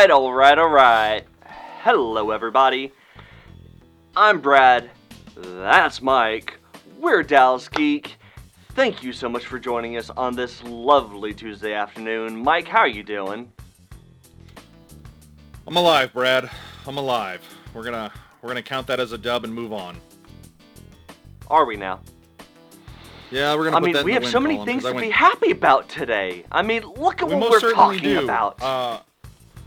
All 0.00 0.06
right, 0.06 0.10
all 0.10 0.32
right, 0.32 0.58
all 0.58 0.68
right. 0.70 1.24
Hello, 1.82 2.30
everybody. 2.30 2.90
I'm 4.16 4.40
Brad. 4.40 4.90
That's 5.36 6.00
Mike. 6.00 6.58
We're 6.98 7.22
Dallas 7.22 7.68
Geek. 7.68 8.16
Thank 8.70 9.02
you 9.02 9.12
so 9.12 9.28
much 9.28 9.44
for 9.44 9.58
joining 9.58 9.98
us 9.98 10.08
on 10.08 10.34
this 10.34 10.64
lovely 10.64 11.34
Tuesday 11.34 11.74
afternoon. 11.74 12.34
Mike, 12.34 12.66
how 12.66 12.78
are 12.78 12.88
you 12.88 13.02
doing? 13.02 13.52
I'm 15.66 15.76
alive, 15.76 16.14
Brad. 16.14 16.48
I'm 16.86 16.96
alive. 16.96 17.42
We're 17.74 17.84
gonna 17.84 18.10
we're 18.40 18.48
gonna 18.48 18.62
count 18.62 18.86
that 18.86 19.00
as 19.00 19.12
a 19.12 19.18
dub 19.18 19.44
and 19.44 19.52
move 19.52 19.74
on. 19.74 19.98
Are 21.48 21.66
we 21.66 21.76
now? 21.76 22.00
Yeah, 23.30 23.54
we're 23.54 23.64
gonna. 23.64 23.76
I 23.76 23.80
mean, 23.80 24.02
we 24.02 24.14
have 24.14 24.26
so 24.26 24.40
many 24.40 24.54
column, 24.54 24.66
things 24.66 24.82
to 24.82 24.94
be 24.94 25.10
happy 25.10 25.50
about 25.50 25.90
today. 25.90 26.46
I 26.50 26.62
mean, 26.62 26.84
look 26.84 27.20
at 27.20 27.28
We 27.28 27.34
what 27.34 27.50
we're 27.50 27.74
talking 27.74 28.02
do. 28.02 28.24
about. 28.24 28.62
Uh, 28.62 29.00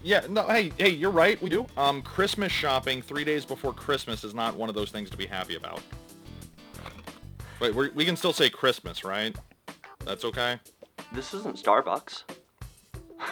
yeah, 0.03 0.25
no, 0.29 0.43
hey, 0.47 0.71
hey, 0.77 0.89
you're 0.89 1.11
right. 1.11 1.41
We 1.41 1.49
do. 1.49 1.65
Um, 1.77 2.01
Christmas 2.01 2.51
shopping 2.51 3.01
three 3.01 3.23
days 3.23 3.45
before 3.45 3.73
Christmas 3.73 4.23
is 4.23 4.33
not 4.33 4.55
one 4.55 4.67
of 4.69 4.75
those 4.75 4.91
things 4.91 5.09
to 5.09 5.17
be 5.17 5.25
happy 5.25 5.55
about. 5.55 5.81
Wait, 7.59 7.73
we're, 7.73 7.91
we 7.91 8.03
can 8.03 8.17
still 8.17 8.33
say 8.33 8.49
Christmas, 8.49 9.05
right? 9.05 9.35
That's 10.05 10.25
okay. 10.25 10.59
this 11.13 11.33
isn't 11.33 11.55
Starbucks. 11.55 12.23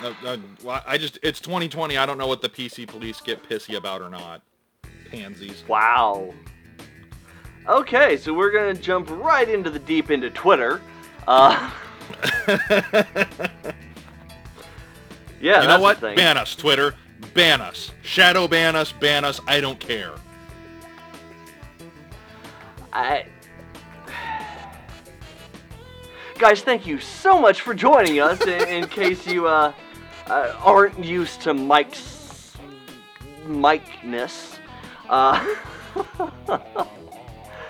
No, 0.02 0.16
no, 0.23 0.42
well, 0.64 0.81
I 0.88 0.98
just 0.98 1.20
it's 1.22 1.42
2020. 1.42 1.98
I 1.98 2.06
don't 2.06 2.18
know 2.18 2.28
what 2.28 2.42
the 2.42 2.48
PC 2.48 2.88
police 2.88 3.20
get 3.20 3.44
pissy 3.44 3.76
about 3.76 4.02
or 4.02 4.09
not. 4.09 4.42
Pansies. 5.12 5.68
Wow. 5.68 6.34
Okay, 7.68 8.16
so 8.16 8.34
we're 8.34 8.52
gonna 8.52 8.74
jump 8.74 9.09
right 9.09 9.50
into 9.50 9.70
the 9.70 9.80
deep 9.80 10.09
into 10.09 10.30
Twitter. 10.30 10.81
Uh, 11.28 11.70
yeah, 15.42 15.61
you 15.61 15.67
know 15.67 15.80
what? 15.80 16.00
Ban 16.02 16.38
us, 16.38 16.56
Twitter. 16.56 16.95
Ban 17.34 17.61
us. 17.61 17.92
Shadow 18.02 18.47
ban 18.47 18.75
us. 18.75 18.92
Ban 18.92 19.23
us. 19.25 19.39
I 19.47 19.59
don't 19.61 19.80
care. 19.80 20.11
I... 22.94 23.25
Guys, 26.38 26.62
thank 26.62 26.88
you 26.88 27.00
so 27.00 27.39
much 27.39 27.62
for 27.62 27.73
joining 27.73 28.19
us. 28.19 28.42
in, 28.42 28.67
in 28.67 28.88
case 28.88 29.28
you 29.28 29.47
uh, 29.47 29.72
uh, 30.28 30.56
aren't 30.64 31.03
used 31.03 31.42
to 31.42 31.53
Mike's 31.53 32.53
Mike-ness. 33.45 34.58
Uh, 35.09 35.45
Is 35.95 36.03
that 36.16 36.88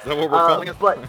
what 0.06 0.30
we're 0.32 0.36
Uh, 0.38 0.48
calling 0.48 0.68
it? 0.70 0.80
but 0.80 1.00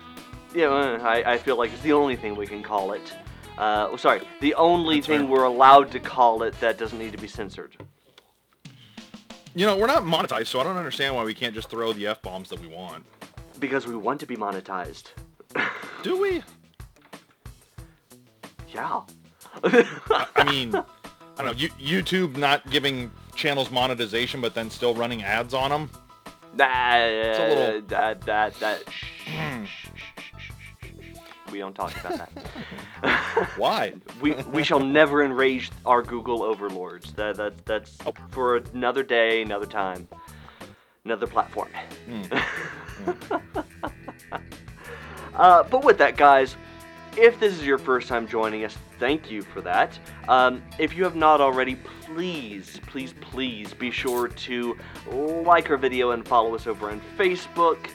yeah, 0.54 0.68
I, 1.02 1.32
I 1.32 1.38
feel 1.38 1.56
like 1.56 1.72
it's 1.72 1.82
the 1.82 1.92
only 1.92 2.14
thing 2.16 2.36
we 2.36 2.46
can 2.46 2.62
call 2.62 2.92
it. 2.92 3.12
Uh, 3.58 3.96
sorry, 3.96 4.20
the 4.40 4.54
only 4.54 4.96
That's 4.96 5.08
thing 5.08 5.20
fair. 5.22 5.28
we're 5.28 5.42
allowed 5.44 5.90
to 5.90 5.98
call 5.98 6.44
it 6.44 6.58
that 6.60 6.78
doesn't 6.78 6.96
need 6.98 7.10
to 7.10 7.18
be 7.18 7.26
censored. 7.26 7.76
You 9.54 9.66
know, 9.66 9.76
we're 9.76 9.88
not 9.88 10.04
monetized, 10.04 10.46
so 10.46 10.60
I 10.60 10.62
don't 10.62 10.76
understand 10.76 11.16
why 11.16 11.24
we 11.24 11.34
can't 11.34 11.52
just 11.52 11.68
throw 11.68 11.92
the 11.92 12.06
f 12.06 12.22
bombs 12.22 12.48
that 12.50 12.60
we 12.60 12.68
want. 12.68 13.04
Because 13.58 13.84
we 13.84 13.96
want 13.96 14.20
to 14.20 14.26
be 14.26 14.36
monetized. 14.36 15.06
Do 16.04 16.20
we? 16.20 16.44
Yeah. 18.68 19.00
I 19.64 20.44
mean, 20.46 20.72
I 20.76 20.84
don't 21.38 21.46
know. 21.46 21.52
You, 21.52 21.70
YouTube 21.70 22.36
not 22.36 22.70
giving 22.70 23.10
channels 23.34 23.72
monetization, 23.72 24.40
but 24.40 24.54
then 24.54 24.70
still 24.70 24.94
running 24.94 25.24
ads 25.24 25.52
on 25.52 25.70
them. 25.70 25.90
That, 26.54 26.98
a 26.98 27.48
little- 27.48 27.80
that, 27.88 28.20
that, 28.20 28.54
that, 28.60 28.88
shh, 28.88 29.66
shh. 29.66 29.87
We 31.58 31.62
don't 31.62 31.74
talk 31.74 31.92
about 31.98 32.30
that. 33.02 33.48
Why? 33.56 33.94
we, 34.20 34.34
we 34.52 34.62
shall 34.62 34.78
never 34.78 35.24
enrage 35.24 35.72
our 35.84 36.02
Google 36.04 36.44
overlords. 36.44 37.12
That, 37.14 37.34
that, 37.34 37.66
that's 37.66 37.96
Oh. 38.06 38.12
for 38.30 38.58
another 38.58 39.02
day, 39.02 39.42
another 39.42 39.66
time, 39.66 40.06
another 41.04 41.26
platform. 41.26 41.70
uh, 45.34 45.64
but 45.64 45.82
with 45.82 45.98
that, 45.98 46.16
guys, 46.16 46.56
if 47.16 47.40
this 47.40 47.54
is 47.54 47.66
your 47.66 47.78
first 47.78 48.06
time 48.06 48.28
joining 48.28 48.64
us, 48.64 48.78
thank 49.00 49.28
you 49.28 49.42
for 49.42 49.60
that. 49.62 49.98
Um, 50.28 50.62
if 50.78 50.94
you 50.94 51.02
have 51.02 51.16
not 51.16 51.40
already, 51.40 51.74
please, 51.74 52.80
please, 52.86 53.14
please 53.20 53.74
be 53.74 53.90
sure 53.90 54.28
to 54.28 54.78
like 55.10 55.70
our 55.70 55.76
video 55.76 56.12
and 56.12 56.24
follow 56.24 56.54
us 56.54 56.68
over 56.68 56.88
on 56.88 57.00
Facebook 57.18 57.88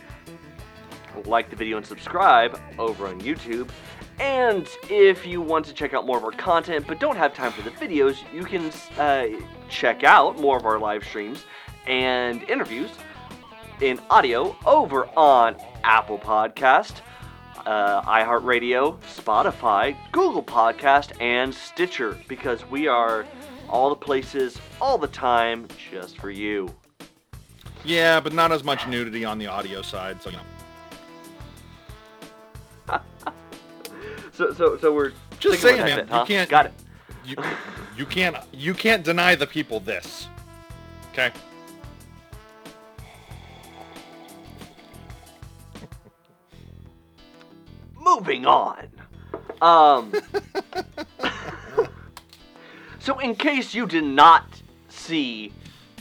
like 1.26 1.50
the 1.50 1.56
video 1.56 1.78
and 1.78 1.86
subscribe 1.86 2.60
over 2.78 3.08
on 3.08 3.22
YouTube. 3.22 3.70
And 4.20 4.68
if 4.90 5.26
you 5.26 5.42
want 5.42 5.66
to 5.66 5.74
check 5.74 5.94
out 5.94 6.06
more 6.06 6.18
of 6.18 6.24
our 6.24 6.32
content 6.32 6.86
but 6.88 7.00
don't 7.00 7.18
have 7.18 7.34
time 7.34 7.52
for 7.52 7.62
the 7.62 7.72
videos, 7.72 8.18
you 8.34 8.44
can 8.44 8.72
uh, 9.00 9.40
check 9.70 10.04
out 10.04 10.40
more 10.40 10.58
of 10.58 10.66
our 10.66 10.80
live 10.80 11.04
streams 11.04 11.46
and 11.88 12.44
interviews 12.44 12.92
in 13.82 14.00
audio 14.10 14.56
over 14.66 15.08
on 15.18 15.56
Apple 15.84 16.20
Podcast, 16.20 17.02
uh, 17.66 18.02
iHeartRadio, 18.04 19.00
Spotify, 19.02 19.96
Google 20.12 20.44
Podcast, 20.44 21.20
and 21.20 21.54
Stitcher 21.54 22.18
because 22.28 22.66
we 22.70 22.88
are 22.88 23.26
all 23.70 23.90
the 23.90 23.96
places, 23.96 24.60
all 24.80 24.98
the 24.98 25.08
time, 25.08 25.68
just 25.92 26.18
for 26.18 26.30
you. 26.30 26.74
Yeah, 27.84 28.20
but 28.20 28.32
not 28.34 28.52
as 28.52 28.64
much 28.64 28.88
nudity 28.88 29.26
on 29.26 29.38
the 29.38 29.48
audio 29.48 29.82
side, 29.82 30.22
so 30.22 30.30
you 30.30 30.38
know. 30.38 30.44
So, 34.34 34.54
so, 34.54 34.78
so 34.78 34.94
we're 34.94 35.14
Just 35.40 35.62
saying, 35.62 35.78
man, 35.78 36.06
bit, 36.08 36.16
you 36.16 36.26
can't- 36.26 36.50
Got 36.50 36.66
it. 36.68 36.74
You, 37.26 37.36
you 37.96 38.06
can't 38.06 38.36
you 38.52 38.74
can't 38.74 39.02
deny 39.02 39.36
the 39.36 39.48
people 39.48 39.80
this. 39.80 40.28
Okay. 41.14 41.32
moving 48.04 48.46
on. 48.46 48.88
Um, 49.62 50.14
so, 53.00 53.20
in 53.20 53.36
case 53.36 53.74
you 53.74 53.88
did 53.88 54.04
not 54.04 54.62
see 54.90 55.52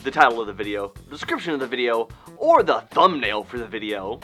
the 0.03 0.11
title 0.11 0.41
of 0.41 0.47
the 0.47 0.53
video, 0.53 0.93
the 1.05 1.11
description 1.11 1.53
of 1.53 1.59
the 1.59 1.67
video, 1.67 2.09
or 2.37 2.61
the 2.63 2.81
thumbnail 2.91 3.43
for 3.43 3.57
the 3.57 3.67
video, 3.67 4.19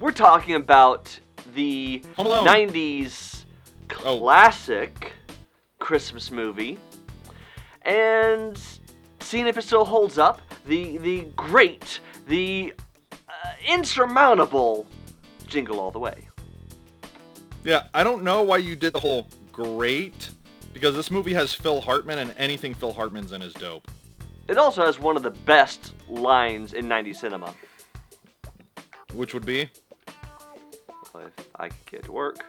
we're 0.00 0.12
talking 0.12 0.56
about 0.56 1.18
the 1.54 2.02
Home 2.16 2.26
Alone. 2.26 2.46
90s 2.46 3.44
Oh. 4.04 4.18
classic 4.18 5.12
Christmas 5.78 6.30
movie 6.30 6.78
and 7.82 8.60
seeing 9.20 9.46
if 9.46 9.56
it 9.56 9.62
still 9.62 9.84
holds 9.84 10.18
up. 10.18 10.40
The, 10.66 10.98
the 10.98 11.22
great, 11.36 12.00
the 12.26 12.74
uh, 13.12 13.52
insurmountable 13.66 14.86
Jingle 15.46 15.80
All 15.80 15.90
the 15.90 15.98
Way. 15.98 16.28
Yeah, 17.64 17.84
I 17.94 18.04
don't 18.04 18.22
know 18.22 18.42
why 18.42 18.58
you 18.58 18.76
did 18.76 18.92
the 18.92 19.00
whole 19.00 19.28
great 19.50 20.30
because 20.74 20.94
this 20.94 21.10
movie 21.10 21.32
has 21.32 21.54
Phil 21.54 21.80
Hartman 21.80 22.18
and 22.18 22.34
anything 22.36 22.74
Phil 22.74 22.92
Hartman's 22.92 23.32
in 23.32 23.40
is 23.40 23.54
dope. 23.54 23.90
It 24.48 24.58
also 24.58 24.84
has 24.84 24.98
one 24.98 25.16
of 25.16 25.22
the 25.22 25.30
best 25.30 25.94
lines 26.08 26.74
in 26.74 26.86
90s 26.86 27.16
cinema. 27.16 27.54
Which 29.14 29.32
would 29.32 29.46
be 29.46 29.70
If 31.14 31.48
I 31.56 31.68
could 31.68 31.86
get 31.86 32.04
to 32.04 32.12
work. 32.12 32.44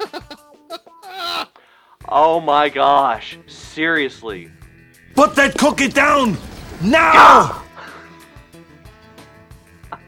oh 2.08 2.40
my 2.40 2.68
gosh. 2.68 3.38
Seriously. 3.46 4.50
Put 5.14 5.34
that 5.36 5.56
cookie 5.56 5.88
down 5.88 6.36
now! 6.82 7.62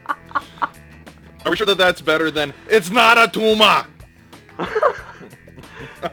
Are 1.45 1.51
we 1.51 1.55
sure 1.55 1.65
that 1.67 1.77
that's 1.77 2.01
better 2.01 2.29
than 2.29 2.53
it's 2.69 2.89
not 2.89 3.17
a 3.17 3.29
tumor? 3.31 3.85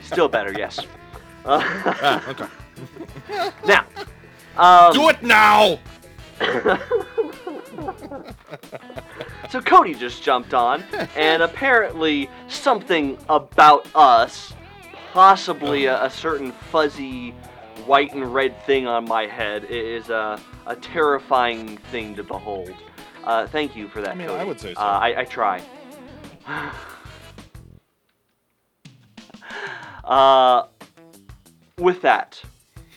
Still 0.00 0.28
better, 0.28 0.52
yes. 0.56 0.78
ah, 1.44 2.22
okay. 2.28 2.46
Now, 3.66 3.84
um, 4.56 4.92
Do 4.92 5.08
it 5.08 5.22
now. 5.22 5.80
So 9.54 9.60
Cody 9.60 9.94
just 9.94 10.20
jumped 10.20 10.52
on, 10.52 10.82
and 11.16 11.40
apparently 11.40 12.28
something 12.48 13.16
about 13.28 13.86
us, 13.94 14.52
possibly 15.12 15.84
a, 15.84 16.02
a 16.06 16.10
certain 16.10 16.50
fuzzy 16.50 17.30
white 17.86 18.12
and 18.12 18.34
red 18.34 18.60
thing 18.64 18.88
on 18.88 19.04
my 19.04 19.28
head, 19.28 19.62
is 19.66 20.10
a, 20.10 20.40
a 20.66 20.74
terrifying 20.74 21.76
thing 21.92 22.16
to 22.16 22.24
behold. 22.24 22.74
Uh, 23.22 23.46
thank 23.46 23.76
you 23.76 23.86
for 23.86 24.00
that. 24.00 24.10
I 24.10 24.14
mean, 24.16 24.26
Cody. 24.26 24.40
I 24.40 24.44
would 24.44 24.58
say 24.58 24.74
so. 24.74 24.80
Uh, 24.80 24.98
I, 25.00 25.20
I 25.20 25.24
try. 25.24 25.62
uh, 30.02 30.66
with 31.78 32.02
that, 32.02 32.42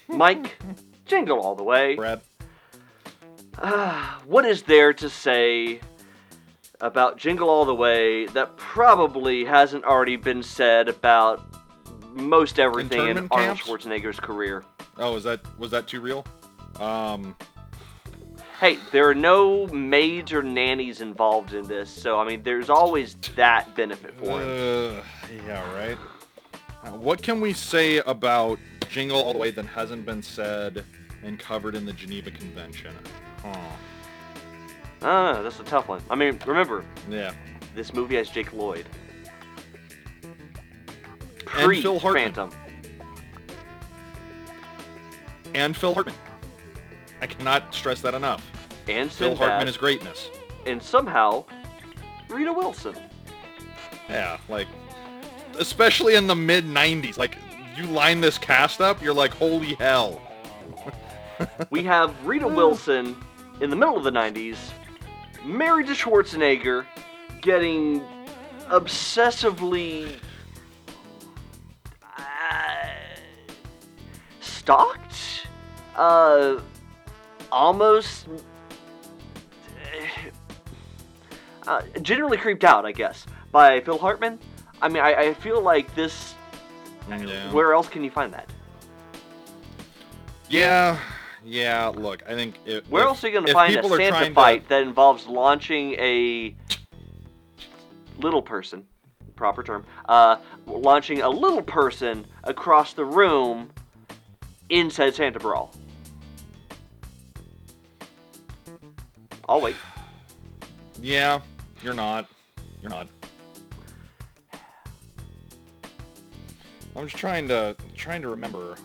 Mike, 0.07 0.57
jingle 1.05 1.39
all 1.39 1.53
the 1.53 1.63
way. 1.63 1.93
Brad. 1.93 2.19
What 4.25 4.45
is 4.45 4.63
there 4.63 4.91
to 4.93 5.07
say 5.07 5.81
about 6.81 7.17
Jingle 7.17 7.49
All 7.49 7.65
the 7.65 7.75
Way 7.75 8.27
that 8.27 8.55
probably 8.57 9.45
hasn't 9.45 9.83
already 9.83 10.15
been 10.15 10.43
said 10.43 10.87
about 10.89 11.43
most 12.13 12.59
everything 12.59 13.07
in 13.09 13.17
Arnold 13.29 13.31
camps? 13.31 13.61
Schwarzenegger's 13.63 14.19
career. 14.19 14.63
Oh, 14.97 15.15
is 15.15 15.23
that 15.23 15.41
was 15.59 15.71
that 15.71 15.87
too 15.87 16.01
real? 16.01 16.25
Um, 16.79 17.35
Hey, 18.59 18.79
there 18.91 19.07
are 19.07 19.13
no 19.13 19.67
maids 19.67 20.33
or 20.33 20.41
nannies 20.41 20.99
involved 20.99 21.53
in 21.53 21.67
this, 21.67 21.91
so 21.91 22.19
I 22.19 22.25
mean, 22.27 22.41
there's 22.41 22.71
always 22.71 23.13
that 23.35 23.75
benefit 23.75 24.17
for 24.17 24.41
him. 24.41 24.49
uh, 24.49 25.01
yeah, 25.45 25.73
right. 25.75 25.97
Uh, 26.83 26.89
what 26.97 27.21
can 27.21 27.39
we 27.39 27.53
say 27.53 27.97
about 27.99 28.57
Jingle 28.89 29.21
All 29.21 29.33
the 29.33 29.37
Way 29.37 29.51
that 29.51 29.65
hasn't 29.67 30.07
been 30.07 30.23
said 30.23 30.83
and 31.23 31.37
covered 31.37 31.75
in 31.75 31.85
the 31.85 31.93
Geneva 31.93 32.31
Convention? 32.31 32.95
Huh. 33.43 33.55
Ah, 35.01 35.41
that's 35.41 35.59
a 35.59 35.63
tough 35.63 35.87
one. 35.87 36.01
I 36.09 36.15
mean, 36.15 36.39
remember, 36.45 36.83
Yeah. 37.09 37.31
this 37.75 37.93
movie 37.93 38.15
has 38.15 38.29
Jake 38.29 38.51
Lloyd. 38.53 38.85
And 40.23 41.65
Pre 41.65 41.81
Phil 41.81 41.99
Hartman. 41.99 42.33
Phantom. 42.33 42.51
And 45.53 45.75
Phil 45.75 45.93
Hartman. 45.93 46.15
I 47.21 47.27
cannot 47.27 47.73
stress 47.73 48.01
that 48.01 48.13
enough. 48.13 48.45
And 48.87 49.11
Phil 49.11 49.31
Sinbad. 49.31 49.37
Hartman 49.49 49.67
is 49.67 49.77
greatness. 49.77 50.29
and 50.65 50.83
somehow, 50.83 51.45
Rita 52.29 52.51
Wilson. 52.51 52.95
Yeah, 54.09 54.37
like, 54.49 54.67
especially 55.57 56.15
in 56.15 56.27
the 56.27 56.35
mid 56.35 56.65
90s. 56.65 57.17
Like, 57.17 57.37
you 57.77 57.85
line 57.85 58.19
this 58.21 58.37
cast 58.37 58.81
up, 58.81 59.01
you're 59.01 59.13
like, 59.13 59.33
holy 59.33 59.75
hell. 59.75 60.21
We 61.69 61.83
have 61.83 62.13
Rita 62.25 62.47
Wilson 62.49 63.15
in 63.61 63.69
the 63.69 63.75
middle 63.77 63.95
of 63.97 64.03
the 64.03 64.11
90s, 64.11 64.57
married 65.47 65.87
to 65.87 65.93
Schwarzenegger, 65.93 66.85
getting 67.41 68.01
obsessively 68.69 70.17
uh, 72.03 72.19
stalked, 74.41 75.47
uh, 75.95 76.59
almost 77.51 78.27
uh, 81.65 81.81
generally 82.01 82.37
creeped 82.37 82.63
out, 82.63 82.85
I 82.85 82.91
guess, 82.91 83.25
by 83.51 83.79
Phil 83.81 83.97
Hartman. 83.97 84.39
I 84.81 84.89
mean, 84.89 85.01
I, 85.01 85.13
I 85.15 85.33
feel 85.33 85.61
like 85.61 85.93
this. 85.95 86.35
Yeah. 87.09 87.51
Where 87.53 87.73
else 87.73 87.87
can 87.87 88.03
you 88.03 88.11
find 88.11 88.33
that? 88.33 88.49
Yeah, 90.49 90.99
yeah. 91.47 91.87
Look, 91.87 92.23
I 92.27 92.33
think 92.33 92.55
if, 92.65 92.87
Where 92.89 93.03
if- 93.03 93.07
else 93.09 93.23
are 93.23 93.27
you 93.27 93.33
going 93.33 93.45
to 93.45 93.53
find 93.53 93.75
a 93.75 93.83
Santa 93.83 94.33
fight 94.33 94.63
To, 94.63 94.69
that 94.69 94.81
involves 94.83 95.25
launching 95.27 95.93
a 95.93 96.55
little 98.19 98.41
person, 98.41 98.85
proper 99.35 99.63
term, 99.63 99.85
uh, 100.09 100.37
launching 100.65 101.21
a 101.21 101.29
little 101.29 101.61
person 101.61 102.25
across 102.43 102.93
the 102.93 103.05
room 103.05 103.69
inside 104.69 105.15
Santa 105.15 105.39
Brawl? 105.39 105.71
I'll 109.49 109.61
wait. 109.61 109.77
yeah, 111.01 111.39
you're 111.81 111.93
not. 111.93 112.27
You're 112.81 112.91
not. 112.91 113.07
I'm 116.95 117.05
just 117.05 117.15
trying 117.15 117.47
to 117.47 117.75
trying 117.95 118.21
to 118.23 118.27
remember. 118.29 118.75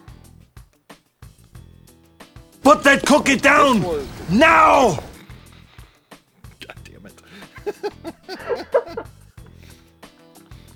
Put 2.62 2.82
that 2.84 3.04
cookie 3.04 3.36
down! 3.36 3.80
This 3.80 4.30
Now! 4.30 4.98
God 6.60 6.76
damn 6.84 7.06
it. 7.06 7.20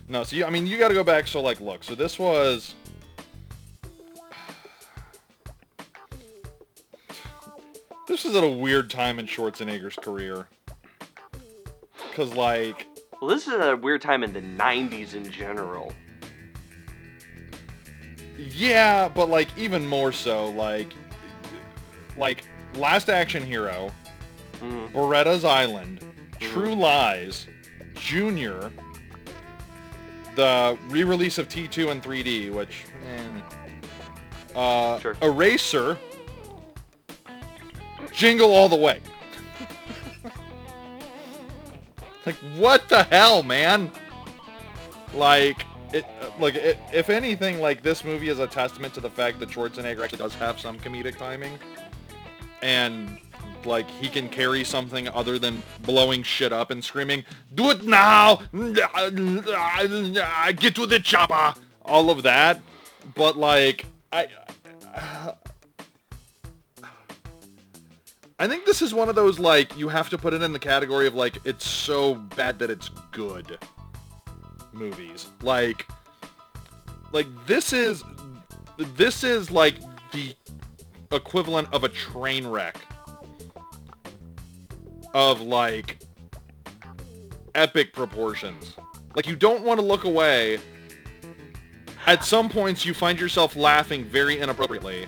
no, 0.09 0.25
so 0.25 0.35
you, 0.37 0.45
I 0.45 0.51
mean, 0.51 0.67
you 0.67 0.79
got 0.79 0.89
to 0.89 0.95
go 0.95 1.05
back. 1.05 1.29
So, 1.29 1.41
like, 1.41 1.61
look. 1.61 1.85
So 1.85 1.95
this 1.95 2.19
was. 2.19 2.75
This 8.09 8.25
is 8.25 8.37
at 8.37 8.45
a 8.45 8.49
weird 8.49 8.89
time 8.89 9.19
in 9.19 9.27
Schwarzenegger's 9.27 9.97
career. 9.97 10.47
Cause 12.15 12.33
like, 12.35 12.87
Well, 13.21 13.29
this 13.29 13.49
is 13.49 13.55
a 13.55 13.77
weird 13.77 14.01
time 14.01 14.23
in 14.23 14.33
the 14.33 14.41
90s 14.41 15.15
in 15.15 15.29
general. 15.31 15.93
yeah, 18.39 19.09
but 19.09 19.29
like 19.29 19.49
even 19.59 19.85
more 19.87 20.13
so, 20.13 20.49
like, 20.51 20.93
like 22.17 22.45
Last 22.75 23.09
Action 23.09 23.45
Hero, 23.45 23.93
Mhm. 24.61 24.93
Beretta's 24.93 25.45
Island, 25.45 26.01
True 26.41 26.75
Lies, 26.75 27.47
Junior, 27.95 28.71
the 30.35 30.77
re-release 30.89 31.39
of 31.39 31.49
T2 31.49 31.91
and 31.91 32.03
3D, 32.03 32.51
which, 32.51 32.85
eh, 33.07 34.59
uh, 34.59 34.99
Sure. 35.01 35.17
Eraser, 35.23 35.99
Jingle 38.13 38.53
All 38.53 38.69
the 38.69 38.77
Way. 38.77 39.01
like, 42.27 42.37
what 42.57 42.89
the 42.89 43.05
hell, 43.05 43.43
man? 43.43 43.91
Like, 45.15 45.65
it, 45.93 46.05
like, 46.39 46.55
it, 46.57 46.79
if 46.93 47.09
anything, 47.11 47.61
like, 47.61 47.83
this 47.83 48.05
movie 48.05 48.29
is 48.29 48.39
a 48.39 48.47
testament 48.47 48.93
to 48.95 49.01
the 49.01 49.11
fact 49.11 49.39
that 49.41 49.49
Schwarzenegger 49.51 50.03
actually 50.03 50.19
does 50.19 50.35
have 50.35 50.59
some 50.61 50.79
comedic 50.79 51.17
timing. 51.17 51.59
And, 52.67 53.19
like, 53.65 53.89
he 53.89 54.09
can 54.09 54.29
carry 54.29 54.65
something 54.65 55.07
other 55.11 55.39
than 55.39 55.63
blowing 55.83 56.25
shit 56.25 56.53
up 56.53 56.73
and 56.73 56.85
screaming, 56.85 57.25
Do 57.55 57.71
it 57.71 57.85
now! 57.85 58.41
Get 58.53 58.91
to 60.75 60.85
the 60.85 61.01
chopper! 61.01 61.55
All 61.85 62.11
of 62.11 62.25
that. 62.25 62.61
But, 63.15 63.37
like, 63.37 63.87
I... 64.13 64.27
I 68.41 68.49
think 68.49 68.65
this 68.67 68.83
is 68.83 68.93
one 68.93 69.09
of 69.09 69.15
those, 69.15 69.39
like, 69.39 69.79
you 69.79 69.89
have 69.89 70.11
to 70.11 70.19
put 70.19 70.35
it 70.35 70.43
in 70.43 70.53
the 70.53 70.59
category 70.59 71.07
of, 71.07 71.15
like, 71.15 71.39
it's 71.45 71.65
so 71.65 72.17
bad 72.17 72.59
that 72.59 72.69
it's 72.69 72.91
good 73.13 73.59
movies. 74.73 75.29
Like, 75.41 75.87
like, 77.13 77.29
this 77.47 77.73
is, 77.73 78.03
this 78.77 79.23
is, 79.23 79.53
like, 79.53 79.77
the 80.11 80.35
equivalent 81.13 81.69
of 81.73 81.85
a 81.85 81.89
train 81.89 82.47
wreck 82.47 82.77
of, 85.15 85.41
like, 85.41 85.99
epic 87.55 87.93
proportions. 87.93 88.75
Like, 89.15 89.27
you 89.27 89.37
don't 89.37 89.63
want 89.63 89.81
to 89.81 89.87
look 89.87 90.05
away. 90.05 90.59
At 92.07 92.25
some 92.25 92.49
points, 92.49 92.85
you 92.85 92.95
find 92.95 93.19
yourself 93.19 93.57
laughing 93.57 94.05
very 94.05 94.39
inappropriately 94.41 95.07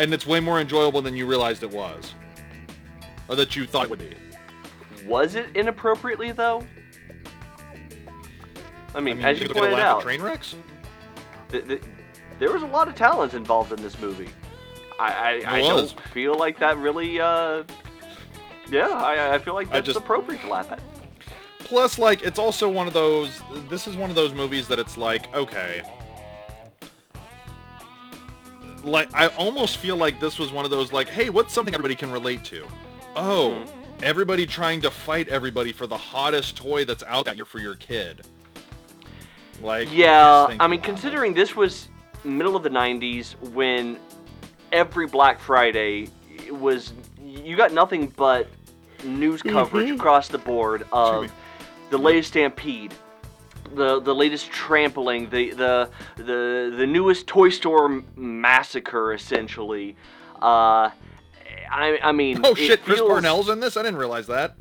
and 0.00 0.14
it's 0.14 0.26
way 0.26 0.40
more 0.40 0.60
enjoyable 0.60 1.02
than 1.02 1.14
you 1.14 1.26
realized 1.26 1.62
it 1.62 1.70
was, 1.70 2.14
or 3.28 3.36
that 3.36 3.54
you 3.54 3.66
thought 3.66 3.84
it 3.84 3.90
would 3.90 3.98
be. 3.98 4.14
Was 5.06 5.34
it 5.34 5.54
inappropriately, 5.54 6.32
though? 6.32 6.66
I 8.94 9.00
mean, 9.00 9.20
as 9.20 9.38
you 9.38 9.46
they're 9.46 9.54
pointed 9.54 9.70
gonna 9.72 9.82
laugh 9.82 9.84
at 9.84 9.96
out, 9.96 10.02
train 10.02 10.22
wrecks. 10.22 10.56
th- 11.50 11.68
th- 11.68 11.82
there 12.38 12.50
was 12.50 12.62
a 12.62 12.66
lot 12.66 12.88
of 12.88 12.94
talent 12.94 13.34
involved 13.34 13.72
in 13.72 13.82
this 13.82 14.00
movie. 14.00 14.30
I, 15.00 15.42
I, 15.46 15.54
I 15.56 15.60
don't 15.60 16.00
feel 16.12 16.34
like 16.38 16.58
that 16.58 16.76
really. 16.78 17.20
Uh, 17.20 17.64
yeah, 18.70 18.88
I, 18.88 19.34
I 19.34 19.38
feel 19.38 19.54
like 19.54 19.70
that's 19.70 19.86
just- 19.86 19.98
appropriate 19.98 20.40
to 20.42 20.48
laugh 20.48 20.70
at. 20.70 20.80
Plus, 21.60 21.98
like, 22.00 22.22
it's 22.22 22.38
also 22.38 22.68
one 22.68 22.86
of 22.88 22.92
those. 22.92 23.40
This 23.68 23.86
is 23.86 23.96
one 23.96 24.10
of 24.10 24.16
those 24.16 24.34
movies 24.34 24.66
that 24.68 24.78
it's 24.80 24.96
like, 24.98 25.32
okay. 25.34 25.82
Like, 28.82 29.08
I 29.14 29.28
almost 29.28 29.76
feel 29.76 29.96
like 29.96 30.18
this 30.20 30.38
was 30.38 30.50
one 30.52 30.64
of 30.64 30.70
those, 30.70 30.92
like, 30.92 31.08
hey, 31.08 31.28
what's 31.30 31.52
something 31.52 31.74
everybody 31.74 31.94
can 31.94 32.10
relate 32.10 32.44
to? 32.46 32.66
Oh, 33.14 33.50
Mm-hmm. 33.50 34.04
everybody 34.04 34.46
trying 34.46 34.80
to 34.80 34.90
fight 34.90 35.28
everybody 35.28 35.72
for 35.72 35.86
the 35.86 35.96
hottest 35.96 36.56
toy 36.56 36.84
that's 36.84 37.02
out 37.04 37.26
there 37.26 37.44
for 37.44 37.58
your 37.58 37.74
kid. 37.74 38.22
Like, 39.62 39.88
Yeah, 39.92 40.56
I 40.58 40.66
mean, 40.66 40.80
considering 40.80 41.34
this 41.34 41.54
was 41.54 41.88
middle 42.24 42.56
of 42.56 42.62
the 42.62 42.70
'90s 42.70 43.34
when 43.52 43.98
every 44.72 45.06
Black 45.06 45.40
Friday 45.40 46.08
was, 46.50 46.92
you 47.22 47.56
got 47.56 47.72
nothing 47.72 48.08
but 48.16 48.48
news 49.04 49.42
coverage 49.42 49.90
across 49.90 50.28
the 50.28 50.38
board 50.38 50.86
of 50.92 51.32
the 51.90 51.98
latest 51.98 52.28
stampede, 52.30 52.94
the 53.74 54.00
the 54.00 54.14
latest 54.14 54.50
trampling, 54.50 55.30
the 55.30 55.50
the 55.52 55.90
the 56.16 56.74
the 56.76 56.86
newest 56.86 57.26
toy 57.26 57.48
store 57.48 58.02
massacre, 58.16 59.12
essentially. 59.12 59.96
Uh, 60.42 60.90
I 61.70 61.98
I 62.02 62.12
mean, 62.12 62.40
Oh 62.44 62.52
it 62.52 62.58
shit, 62.58 62.84
Chris 62.84 62.98
feels- 62.98 63.08
Parnell's 63.10 63.48
in 63.48 63.60
this? 63.60 63.76
I 63.76 63.82
didn't 63.82 63.98
realize 63.98 64.26
that. 64.26 64.56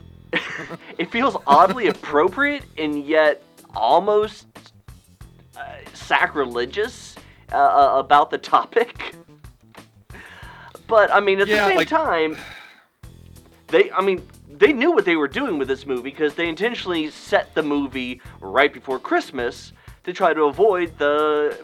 it 0.97 1.11
feels 1.11 1.35
oddly 1.47 1.87
appropriate 1.95 2.63
and 2.77 3.03
yet 3.05 3.41
almost 3.75 4.45
uh, 5.57 5.61
sacrilegious 5.93 7.15
uh, 7.51 7.55
uh, 7.57 7.99
about 7.99 8.29
the 8.29 8.37
topic. 8.37 9.15
But 10.89 11.12
I 11.13 11.19
mean, 11.22 11.39
at 11.39 11.48
Yeah, 11.48 11.63
the 11.63 11.67
same 11.69 11.77
like- 11.77 11.88
time, 11.88 12.36
they 13.67 13.89
I 13.91 14.01
mean 14.01 14.27
they 14.50 14.74
knew 14.74 14.91
what 14.91 15.05
they 15.05 15.15
were 15.15 15.27
doing 15.27 15.58
with 15.60 15.67
this 15.69 15.86
movie 15.86 16.01
because 16.01 16.34
they 16.34 16.50
intentionally 16.50 17.10
set 17.12 17.53
the 17.53 17.62
movie 17.63 18.19
right 18.41 18.74
before 18.74 19.00
Christmas 19.00 19.72
to 20.03 20.12
try 20.12 20.34
to 20.34 20.43
avoid 20.46 20.98
the 20.98 21.55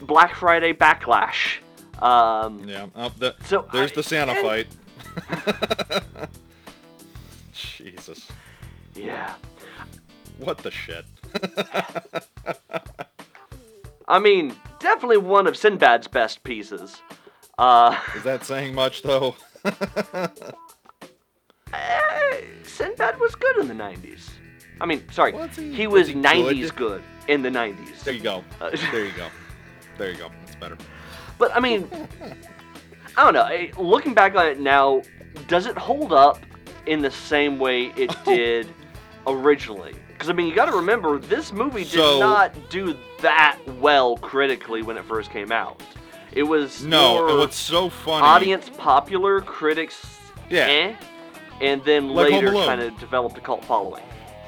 Black 0.00 0.34
Friday 0.36 0.72
backlash. 0.72 1.58
Um, 2.00 2.66
Yeah. 2.66 2.86
Oh, 2.96 3.12
the, 3.18 3.34
So, 3.44 3.66
there's 3.72 3.90
I- 3.92 3.94
the 3.96 4.02
Santa 4.02 4.32
and- 4.32 4.46
fight. 4.46 4.66
Jesus. 7.52 8.28
yeah. 8.94 9.34
What 10.38 10.58
the 10.58 10.70
shit? 10.70 11.04
I 14.08 14.18
mean, 14.18 14.54
definitely 14.78 15.18
one 15.18 15.46
of 15.46 15.54
Sinbad's 15.56 16.08
best 16.08 16.42
pieces. 16.42 17.00
Uh, 17.62 17.96
Is 18.16 18.24
that 18.24 18.44
saying 18.44 18.74
much 18.74 19.02
though? 19.02 19.36
eh, 21.72 22.40
Sinbad 22.64 23.20
was 23.20 23.36
good 23.36 23.58
in 23.58 23.68
the 23.68 23.74
90s. 23.74 24.30
I 24.80 24.86
mean, 24.86 25.04
sorry, 25.12 25.32
Was 25.32 25.54
he- 25.54 25.72
he 25.72 25.86
was 25.86 26.00
was 26.00 26.08
he 26.08 26.14
90s 26.14 26.74
good? 26.74 26.76
good 26.76 27.02
in 27.28 27.40
the 27.42 27.50
90s. 27.50 28.02
There 28.02 28.14
you 28.14 28.20
go. 28.20 28.42
Uh, 28.60 28.70
There 28.90 29.04
you 29.04 29.12
go. 29.12 29.28
There 29.96 30.10
you 30.10 30.16
go. 30.18 30.28
That's 30.44 30.56
better. 30.56 30.76
But 31.38 31.54
I 31.54 31.60
mean, 31.60 31.88
I 33.16 33.22
don't 33.22 33.34
know. 33.34 33.44
eh, 33.46 33.70
Looking 33.78 34.12
back 34.12 34.34
on 34.34 34.46
it 34.48 34.58
now, 34.58 35.02
does 35.46 35.66
it 35.66 35.78
hold 35.78 36.12
up 36.12 36.40
in 36.86 37.00
the 37.00 37.12
same 37.12 37.60
way 37.60 37.92
it 37.96 38.10
did 38.24 38.68
originally? 39.28 39.94
Because 40.08 40.28
I 40.30 40.32
mean, 40.32 40.48
you 40.48 40.54
got 40.56 40.66
to 40.66 40.72
remember 40.76 41.20
this 41.20 41.52
movie 41.52 41.84
did 41.84 41.92
So- 41.92 42.18
not 42.18 42.54
do 42.70 42.96
that 43.20 43.56
well 43.78 44.16
critically 44.16 44.82
when 44.82 44.96
it 44.96 45.04
first 45.04 45.30
came 45.30 45.52
out. 45.52 45.80
It 46.32 46.44
was 46.44 46.82
No, 46.84 47.36
what's 47.38 47.56
so 47.56 47.88
funny? 47.90 48.24
audience 48.26 48.70
popular, 48.78 49.40
critics 49.40 50.04
Yeah. 50.48 50.66
eh, 50.66 50.96
and 51.60 51.84
then 51.84 52.08
Like 52.08 52.30
later 52.32 52.52
kind 52.52 52.80
of 52.80 52.98
developed 52.98 53.36
a 53.38 53.40
cult 53.40 53.64
following. 53.64 54.02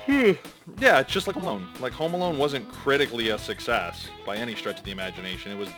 Yeah, 0.07 1.01
it's 1.01 1.13
just 1.13 1.27
like 1.27 1.35
Home 1.37 1.45
Alone. 1.45 1.69
Like 1.81 1.93
Home 1.93 2.15
Alone 2.15 2.37
wasn't 2.39 2.71
critically 2.71 3.29
a 3.31 3.39
success 3.39 4.09
by 4.27 4.37
any 4.37 4.55
stretch 4.55 4.79
of 4.79 4.85
the 4.85 4.91
imagination. 4.91 5.53
It 5.53 5.59
was, 5.59 5.69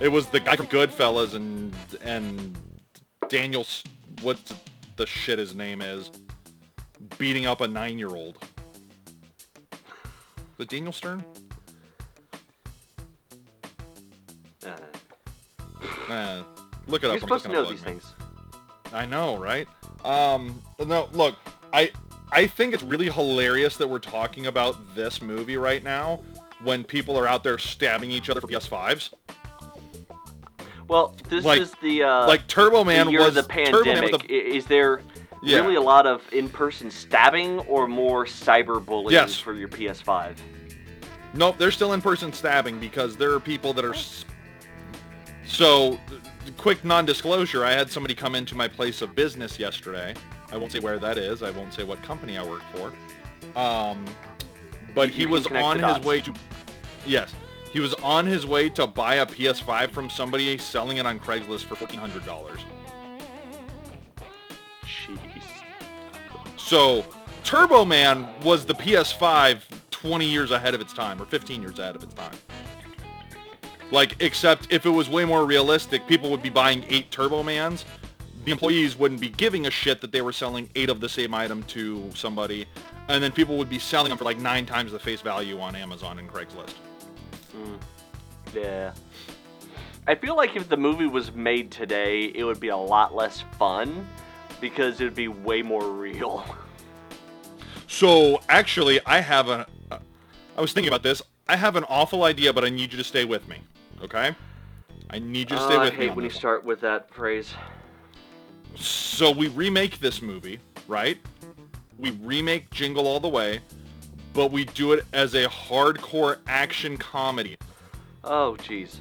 it 0.00 0.08
was 0.08 0.26
the 0.26 0.40
guy 0.40 0.56
from 0.56 0.66
Goodfellas 0.66 1.34
and 1.34 1.74
and 2.04 2.56
Daniel, 3.28 3.66
what 4.22 4.38
the 4.96 5.06
shit 5.06 5.38
his 5.38 5.54
name 5.54 5.80
is, 5.82 6.10
beating 7.18 7.46
up 7.46 7.60
a 7.60 7.66
nine-year-old. 7.68 8.38
The 10.58 10.64
Daniel 10.64 10.92
Stern? 10.92 11.24
Uh, 16.08 16.42
look 16.86 17.02
it 17.02 17.06
you're 17.06 17.12
up. 17.12 17.14
I'm 17.16 17.20
supposed 17.20 17.44
to 17.44 17.50
know 17.52 17.62
plug 17.64 17.74
these 17.76 17.84
me. 17.84 17.92
things. 17.92 18.12
I 18.92 19.04
know, 19.06 19.36
right? 19.36 19.66
Um, 20.04 20.62
no, 20.84 21.08
look, 21.12 21.36
I 21.72 21.90
I 22.32 22.46
think 22.46 22.74
it's 22.74 22.82
really 22.82 23.10
hilarious 23.10 23.76
that 23.76 23.88
we're 23.88 23.98
talking 23.98 24.46
about 24.46 24.94
this 24.94 25.20
movie 25.22 25.56
right 25.56 25.82
now 25.82 26.20
when 26.62 26.84
people 26.84 27.18
are 27.18 27.26
out 27.26 27.42
there 27.44 27.58
stabbing 27.58 28.10
each 28.10 28.30
other 28.30 28.40
for 28.40 28.46
PS5s. 28.46 29.10
Well, 30.88 31.14
this 31.28 31.44
Like- 31.44 31.60
is 31.60 31.72
the 31.82 32.04
uh, 32.04 32.26
like 32.26 32.46
Turbo 32.46 32.78
the 32.78 32.84
Man 32.84 33.10
year 33.10 33.20
was 33.20 33.28
of 33.30 33.34
the 33.34 33.42
pandemic. 33.44 34.12
was 34.12 34.22
I- 34.22 34.32
a, 34.32 34.54
Is 34.56 34.66
there 34.66 35.00
Yeah. 35.42 35.58
really 35.60 35.74
a 35.74 35.80
lot 35.80 36.06
of 36.06 36.22
in-person 36.32 36.90
stabbing 36.90 37.58
or 37.60 37.88
more 37.88 38.24
cyberbullying 38.24 39.10
Yes. 39.10 39.36
for 39.38 39.52
your 39.54 39.68
PS5? 39.68 40.36
nope, 41.34 41.56
they're 41.58 41.70
still 41.72 41.92
in-person 41.92 42.32
stabbing 42.32 42.78
because 42.78 43.16
there 43.16 43.32
are 43.32 43.40
people 43.40 43.72
that 43.74 43.84
are. 43.84 43.94
So, 45.46 45.98
quick 46.56 46.84
non-disclosure: 46.84 47.64
I 47.64 47.72
had 47.72 47.90
somebody 47.90 48.14
come 48.14 48.34
into 48.34 48.54
my 48.54 48.68
place 48.68 49.02
of 49.02 49.14
business 49.14 49.58
yesterday. 49.58 50.14
I 50.50 50.56
won't 50.56 50.72
say 50.72 50.80
where 50.80 50.98
that 50.98 51.18
is. 51.18 51.42
I 51.42 51.50
won't 51.50 51.72
say 51.72 51.84
what 51.84 52.02
company 52.02 52.36
I 52.36 52.44
work 52.44 52.62
for. 52.74 52.92
Um, 53.58 54.04
but 54.94 55.08
he 55.08 55.26
was 55.26 55.46
on 55.46 55.78
his 55.82 55.98
way 56.04 56.20
to. 56.20 56.34
Yes, 57.06 57.32
he 57.72 57.80
was 57.80 57.94
on 57.94 58.26
his 58.26 58.46
way 58.46 58.68
to 58.70 58.86
buy 58.86 59.16
a 59.16 59.26
PS5 59.26 59.90
from 59.90 60.10
somebody 60.10 60.58
selling 60.58 60.96
it 60.96 61.06
on 61.06 61.18
Craigslist 61.18 61.64
for 61.64 61.76
fourteen 61.76 62.00
hundred 62.00 62.24
dollars. 62.24 62.60
Jeez. 64.84 65.42
So, 66.56 67.04
Turbo 67.44 67.84
Man 67.84 68.28
was 68.42 68.66
the 68.66 68.74
PS5 68.74 69.60
20 69.90 70.26
years 70.26 70.50
ahead 70.50 70.74
of 70.74 70.80
its 70.80 70.92
time, 70.92 71.20
or 71.20 71.26
15 71.26 71.62
years 71.62 71.78
ahead 71.78 71.96
of 71.96 72.02
its 72.02 72.14
time. 72.14 72.34
Like, 73.90 74.20
except 74.20 74.72
if 74.72 74.84
it 74.84 74.90
was 74.90 75.08
way 75.08 75.24
more 75.24 75.46
realistic, 75.46 76.06
people 76.06 76.30
would 76.30 76.42
be 76.42 76.50
buying 76.50 76.84
eight 76.88 77.10
Turbo 77.10 77.42
Mans. 77.42 77.84
The 78.44 78.52
employees 78.52 78.96
wouldn't 78.98 79.20
be 79.20 79.28
giving 79.28 79.66
a 79.66 79.70
shit 79.70 80.00
that 80.00 80.12
they 80.12 80.22
were 80.22 80.32
selling 80.32 80.68
eight 80.74 80.88
of 80.88 81.00
the 81.00 81.08
same 81.08 81.34
item 81.34 81.62
to 81.64 82.10
somebody, 82.14 82.66
and 83.08 83.22
then 83.22 83.32
people 83.32 83.56
would 83.58 83.68
be 83.68 83.78
selling 83.78 84.08
them 84.08 84.18
for 84.18 84.24
like 84.24 84.38
nine 84.38 84.66
times 84.66 84.92
the 84.92 84.98
face 84.98 85.20
value 85.20 85.60
on 85.60 85.74
Amazon 85.76 86.18
and 86.18 86.28
Craigslist. 86.28 86.74
Hmm. 87.52 87.74
Yeah. 88.54 88.92
I 90.06 90.14
feel 90.14 90.36
like 90.36 90.54
if 90.54 90.68
the 90.68 90.76
movie 90.76 91.06
was 91.06 91.32
made 91.32 91.70
today, 91.72 92.26
it 92.34 92.44
would 92.44 92.60
be 92.60 92.68
a 92.68 92.76
lot 92.76 93.14
less 93.14 93.42
fun 93.58 94.06
because 94.60 95.00
it 95.00 95.04
would 95.04 95.16
be 95.16 95.28
way 95.28 95.62
more 95.62 95.90
real. 95.90 96.44
So, 97.88 98.40
actually, 98.48 99.00
I 99.06 99.20
have 99.20 99.48
a... 99.48 99.66
Uh, 99.90 99.98
I 100.56 100.60
was 100.60 100.72
thinking 100.72 100.88
about 100.88 101.02
this. 101.02 101.22
I 101.48 101.56
have 101.56 101.76
an 101.76 101.84
awful 101.84 102.24
idea, 102.24 102.52
but 102.52 102.64
I 102.64 102.68
need 102.68 102.92
you 102.92 102.98
to 102.98 103.04
stay 103.04 103.24
with 103.24 103.48
me, 103.48 103.58
okay? 104.02 104.34
I 105.10 105.18
need 105.18 105.50
you 105.50 105.56
to 105.56 105.62
stay 105.62 105.76
Uh, 105.76 105.80
with 105.84 105.92
me 105.92 105.98
I 105.98 106.00
hate 106.02 106.10
on 106.10 106.16
when 106.16 106.24
you 106.24 106.30
one. 106.30 106.36
start 106.38 106.64
with 106.64 106.80
that 106.80 107.12
phrase. 107.14 107.54
So 108.74 109.30
we 109.30 109.48
remake 109.48 110.00
this 110.00 110.20
movie, 110.20 110.58
right? 110.88 111.18
We 111.98 112.10
remake 112.22 112.70
Jingle 112.70 113.06
All 113.06 113.20
the 113.20 113.28
Way, 113.28 113.60
but 114.34 114.50
we 114.50 114.64
do 114.66 114.92
it 114.92 115.06
as 115.12 115.34
a 115.34 115.46
hardcore 115.46 116.38
action 116.46 116.96
comedy. 116.98 117.56
Oh, 118.24 118.56
jeez. 118.58 118.96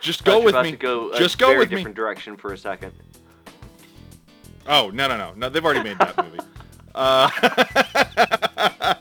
Just 0.00 0.24
go 0.24 0.40
with 0.42 0.54
me. 0.56 0.72
Go 0.72 1.16
Just 1.18 1.38
go 1.38 1.56
with 1.58 1.70
me. 1.70 1.76
different 1.76 1.96
direction 1.96 2.36
for 2.36 2.52
a 2.52 2.58
second. 2.58 2.92
Oh 4.66 4.90
no 4.90 5.08
no 5.08 5.16
no 5.18 5.32
no! 5.36 5.48
They've 5.48 5.64
already 5.64 5.82
made 5.82 5.98
that 5.98 6.16
movie. 6.16 6.38
Uh, 6.94 7.30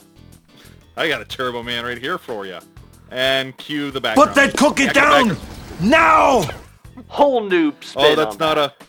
I 0.96 1.08
got 1.10 1.20
a 1.20 1.26
Turbo 1.26 1.62
Man 1.62 1.84
right 1.84 1.98
here 1.98 2.18
for 2.18 2.46
you, 2.46 2.58
and 3.12 3.56
cue 3.58 3.92
the 3.92 4.02
background. 4.02 4.30
Put 4.30 4.36
that 4.36 4.58
cookie 4.58 4.86
Back- 4.86 4.96
down! 4.96 5.28
back- 5.30 5.38
Now! 5.82 6.44
Whole 7.08 7.42
new 7.44 7.74
spin 7.82 8.04
Oh, 8.06 8.16
that's 8.16 8.36
on 8.36 8.40
not 8.40 8.56
that. 8.56 8.74
a. 8.82 8.86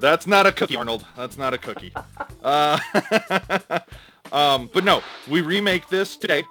That's 0.00 0.26
not 0.26 0.46
a 0.46 0.52
cookie, 0.52 0.76
Arnold. 0.76 1.04
That's 1.16 1.38
not 1.38 1.54
a 1.54 1.58
cookie. 1.58 1.92
Uh, 2.42 2.78
um, 4.32 4.68
but 4.72 4.84
no, 4.84 5.02
we 5.28 5.40
remake 5.40 5.88
this 5.88 6.16
today. 6.16 6.44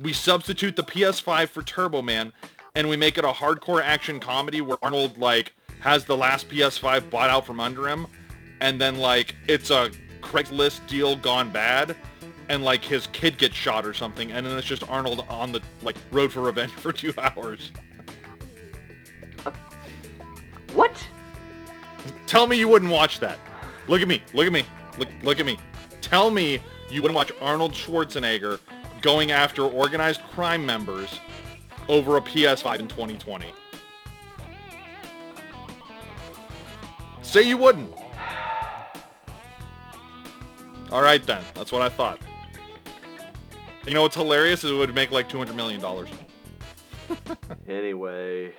We 0.00 0.12
substitute 0.12 0.76
the 0.76 0.82
PS5 0.84 1.48
for 1.48 1.62
Turbo 1.62 2.02
Man, 2.02 2.32
and 2.74 2.88
we 2.88 2.96
make 2.96 3.16
it 3.18 3.24
a 3.24 3.28
hardcore 3.28 3.82
action 3.82 4.20
comedy 4.20 4.60
where 4.60 4.76
Arnold 4.82 5.18
like 5.18 5.54
has 5.80 6.04
the 6.04 6.16
last 6.16 6.48
PS5 6.48 7.08
bought 7.10 7.30
out 7.30 7.46
from 7.46 7.58
under 7.60 7.88
him, 7.88 8.06
and 8.60 8.80
then 8.80 8.98
like 8.98 9.34
it's 9.48 9.70
a 9.70 9.90
Craigslist 10.20 10.86
deal 10.86 11.16
gone 11.16 11.50
bad, 11.50 11.96
and 12.50 12.64
like 12.64 12.84
his 12.84 13.06
kid 13.12 13.38
gets 13.38 13.54
shot 13.54 13.86
or 13.86 13.94
something, 13.94 14.32
and 14.32 14.44
then 14.44 14.58
it's 14.58 14.66
just 14.66 14.82
Arnold 14.90 15.24
on 15.30 15.52
the 15.52 15.62
like 15.82 15.94
road 16.10 16.32
for 16.32 16.40
revenge 16.40 16.72
for 16.72 16.92
two 16.92 17.14
hours. 17.16 17.70
What? 20.74 20.92
Tell 22.26 22.48
me 22.48 22.58
you 22.58 22.66
wouldn't 22.66 22.90
watch 22.90 23.20
that. 23.20 23.38
Look 23.86 24.02
at 24.02 24.08
me. 24.08 24.20
Look 24.34 24.46
at 24.46 24.52
me. 24.52 24.64
Look 24.98 25.08
look 25.22 25.38
at 25.38 25.46
me. 25.46 25.58
Tell 26.00 26.28
me 26.28 26.60
you 26.90 27.02
wouldn't 27.02 27.14
watch 27.14 27.30
Arnold 27.40 27.72
Schwarzenegger 27.72 28.58
going 29.00 29.30
after 29.30 29.62
organized 29.62 30.20
crime 30.32 30.66
members 30.66 31.20
over 31.88 32.16
a 32.16 32.20
PS5 32.20 32.80
in 32.80 32.88
2020. 32.88 33.46
Say 37.22 37.42
you 37.42 37.56
wouldn't. 37.56 37.94
All 40.90 41.02
right 41.02 41.24
then. 41.24 41.44
That's 41.54 41.70
what 41.70 41.82
I 41.82 41.88
thought. 41.88 42.18
You 43.86 43.94
know 43.94 44.02
what's 44.02 44.14
hilarious 44.14 44.62
is 44.62 44.72
it 44.72 44.74
would 44.74 44.94
make 44.94 45.10
like 45.10 45.28
200 45.28 45.54
million 45.56 45.80
dollars. 45.80 46.08
Anyway. 47.68 48.52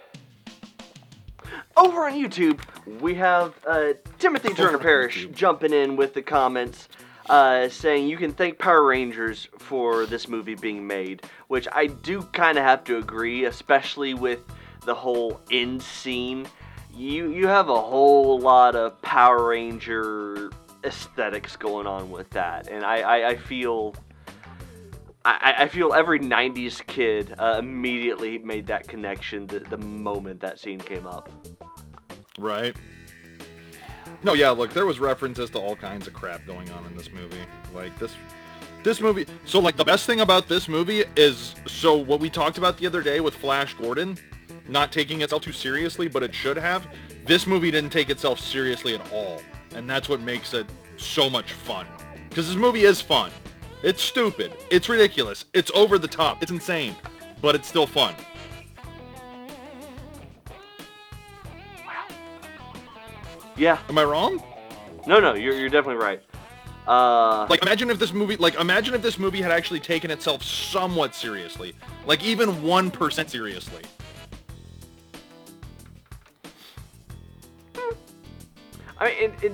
Over 1.78 2.06
on 2.06 2.14
YouTube, 2.14 2.60
we 3.00 3.14
have 3.16 3.54
uh, 3.66 3.94
Timothy 4.20 4.54
Turner 4.54 4.78
Parrish 4.78 5.28
jumping 5.34 5.72
in 5.72 5.96
with 5.96 6.14
the 6.14 6.22
comments 6.22 6.90
uh, 7.30 7.70
saying 7.70 8.08
you 8.10 8.18
can 8.18 8.34
thank 8.34 8.58
Power 8.60 8.86
Rangers 8.86 9.48
for 9.58 10.06
this 10.06 10.28
movie 10.28 10.56
being 10.56 10.86
made, 10.86 11.24
which 11.48 11.68
I 11.72 11.88
do 11.88 12.24
kind 12.34 12.58
of 12.58 12.66
have 12.66 12.84
to 12.86 12.98
agree, 12.98 13.46
especially 13.46 14.14
with 14.14 14.40
the 14.86 14.96
whole 14.96 15.40
end 15.50 15.82
scene. 15.82 16.46
You 16.94 17.32
you 17.32 17.48
have 17.48 17.70
a 17.70 17.82
whole 17.82 18.40
lot 18.40 18.76
of 18.76 19.02
Power 19.02 19.48
Ranger 19.50 20.52
aesthetics 20.84 21.56
going 21.56 21.88
on 21.88 22.12
with 22.12 22.30
that, 22.32 22.68
and 22.68 22.84
I, 22.84 22.98
I, 23.00 23.30
I 23.30 23.36
feel 23.38 23.96
I, 25.24 25.54
I 25.60 25.68
feel 25.68 25.94
every 25.94 26.20
90s 26.20 26.86
kid 26.88 27.36
uh, 27.38 27.58
immediately 27.60 28.40
made 28.40 28.68
that 28.68 28.88
connection 28.88 29.46
the, 29.48 29.60
the 29.60 29.78
moment 29.78 30.40
that 30.42 30.60
scene 30.60 30.80
came 30.80 31.06
up. 31.06 31.30
Right. 32.40 32.76
No, 34.24 34.34
yeah, 34.34 34.50
look, 34.50 34.74
there 34.74 34.86
was 34.86 35.00
references 35.00 35.50
to 35.52 35.60
all 35.60 35.76
kinds 35.76 36.08
of 36.08 36.14
crap 36.14 36.46
going 36.46 36.70
on 36.72 36.86
in 36.86 36.96
this 36.96 37.12
movie. 37.12 37.42
Like 37.74 37.98
this 38.00 38.14
this 38.84 39.00
movie. 39.00 39.28
So 39.46 39.60
like 39.60 39.78
the 39.78 39.86
best 39.86 40.06
thing 40.06 40.22
about 40.22 40.48
this 40.48 40.68
movie 40.68 41.04
is 41.16 41.56
so 41.68 41.96
what 41.96 42.20
we 42.20 42.30
talked 42.30 42.58
about 42.58 42.78
the 42.78 42.88
other 42.88 43.02
day 43.02 43.20
with 43.20 43.36
Flash 43.36 43.76
Gordon, 43.76 44.18
not 44.68 44.92
taking 44.92 45.22
itself 45.22 45.44
too 45.44 45.52
seriously, 45.52 46.08
but 46.08 46.24
it 46.24 46.34
should 46.34 46.58
have. 46.58 46.88
This 47.26 47.46
movie 47.46 47.70
didn't 47.70 47.92
take 47.92 48.10
itself 48.10 48.40
seriously 48.40 48.96
at 48.96 49.12
all, 49.12 49.42
and 49.76 49.90
that's 49.90 50.10
what 50.10 50.22
makes 50.22 50.54
it 50.54 50.66
so 50.98 51.30
much 51.30 51.54
fun. 51.54 51.86
Because 52.30 52.48
this 52.48 52.58
movie 52.58 52.84
is 52.84 53.02
fun. 53.02 53.32
It's 53.84 54.02
stupid. 54.02 54.54
It's 54.70 54.90
ridiculous. 54.90 55.46
It's 55.54 55.72
over 55.74 55.98
the 55.98 56.08
top. 56.08 56.42
It's 56.44 56.52
insane, 56.52 56.96
but 57.42 57.56
it's 57.56 57.68
still 57.68 57.88
fun. 57.88 58.14
Yeah. 63.58 63.80
Am 63.90 63.98
I 63.98 64.04
wrong? 64.04 64.44
No, 65.08 65.20
no, 65.20 65.34
you're, 65.34 65.54
you're 65.54 65.70
definitely 65.70 66.04
right. 66.04 66.22
Uh, 66.88 67.46
Like 67.50 67.62
imagine 67.62 67.90
if 67.92 68.00
this 68.00 68.12
movie 68.12 68.36
like 68.38 68.56
imagine 68.56 68.96
if 68.96 69.02
this 69.02 69.20
movie 69.20 69.42
had 69.42 69.52
actually 69.52 69.80
taken 69.80 70.10
itself 70.10 70.42
somewhat 70.44 71.14
seriously. 71.14 71.74
Like 72.06 72.24
even 72.24 72.50
1% 72.50 73.30
seriously. 73.30 73.84
I 79.00 79.06
mean, 79.06 79.16
it, 79.20 79.44
it, 79.44 79.52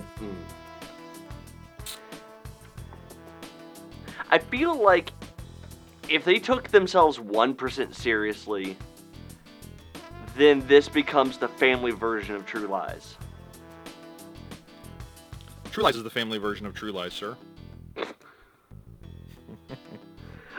I 4.30 4.38
feel 4.38 4.82
like 4.82 5.12
if 6.10 6.24
they 6.24 6.40
took 6.40 6.70
themselves 6.70 7.18
1% 7.18 7.94
seriously, 7.94 8.78
then 10.36 10.66
this 10.68 10.88
becomes 10.88 11.38
the 11.38 11.48
family 11.48 11.92
version 11.92 12.36
of 12.36 12.46
True 12.46 12.68
Lies. 12.68 13.16
True 15.72 15.84
Lies 15.84 15.96
is 15.96 16.04
the 16.04 16.10
family 16.10 16.38
version 16.38 16.66
of 16.66 16.74
True 16.74 16.92
Lies, 16.92 17.14
sir. 17.14 17.38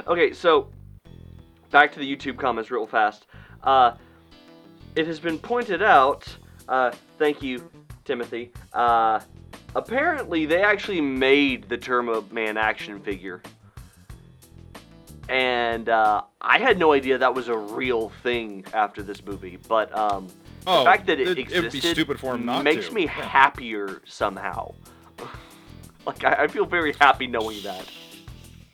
Okay, 0.09 0.33
so 0.33 0.71
back 1.71 1.93
to 1.93 1.99
the 1.99 2.17
YouTube 2.17 2.39
comments 2.39 2.71
real 2.71 2.87
fast. 2.87 3.27
Uh, 3.63 3.93
it 4.97 5.07
has 5.07 5.21
been 5.21 5.39
pointed 5.39 5.83
out, 5.83 6.27
uh, 6.67 6.93
thank 7.19 7.43
you, 7.43 7.71
Timothy. 8.07 8.51
Uh, 8.73 9.21
apparently, 9.75 10.47
they 10.47 10.63
actually 10.63 11.03
made 11.03 11.69
the 11.69 11.77
Turbo 11.77 12.25
Man 12.31 12.57
action 12.57 12.99
figure. 13.01 13.43
And 15.29 15.89
uh, 15.89 16.23
I 16.41 16.59
had 16.59 16.79
no 16.79 16.93
idea 16.93 17.19
that 17.19 17.35
was 17.35 17.49
a 17.49 17.57
real 17.57 18.11
thing 18.23 18.65
after 18.73 19.03
this 19.03 19.25
movie. 19.25 19.59
But 19.69 19.95
um, 19.97 20.29
Oh, 20.67 20.81
the 20.81 20.85
fact 20.85 21.07
that 21.07 21.21
it, 21.21 21.29
it- 21.29 21.39
existed 21.39 21.59
it'd 21.59 21.73
be 21.73 21.81
stupid 21.81 22.21
for 22.21 22.35
'em 22.35 22.45
not 22.47 22.65
makes 22.65 22.89
to. 22.89 22.95
me 22.95 23.05
Yeah. 23.05 23.11
happier 23.11 24.01
somehow. 24.07 24.75
like 26.07 26.25
I, 26.25 26.45
I 26.45 26.49
feel 26.49 26.65
very 26.67 26.95
happy 27.01 27.27
knowing 27.27 27.63
that. 27.63 27.87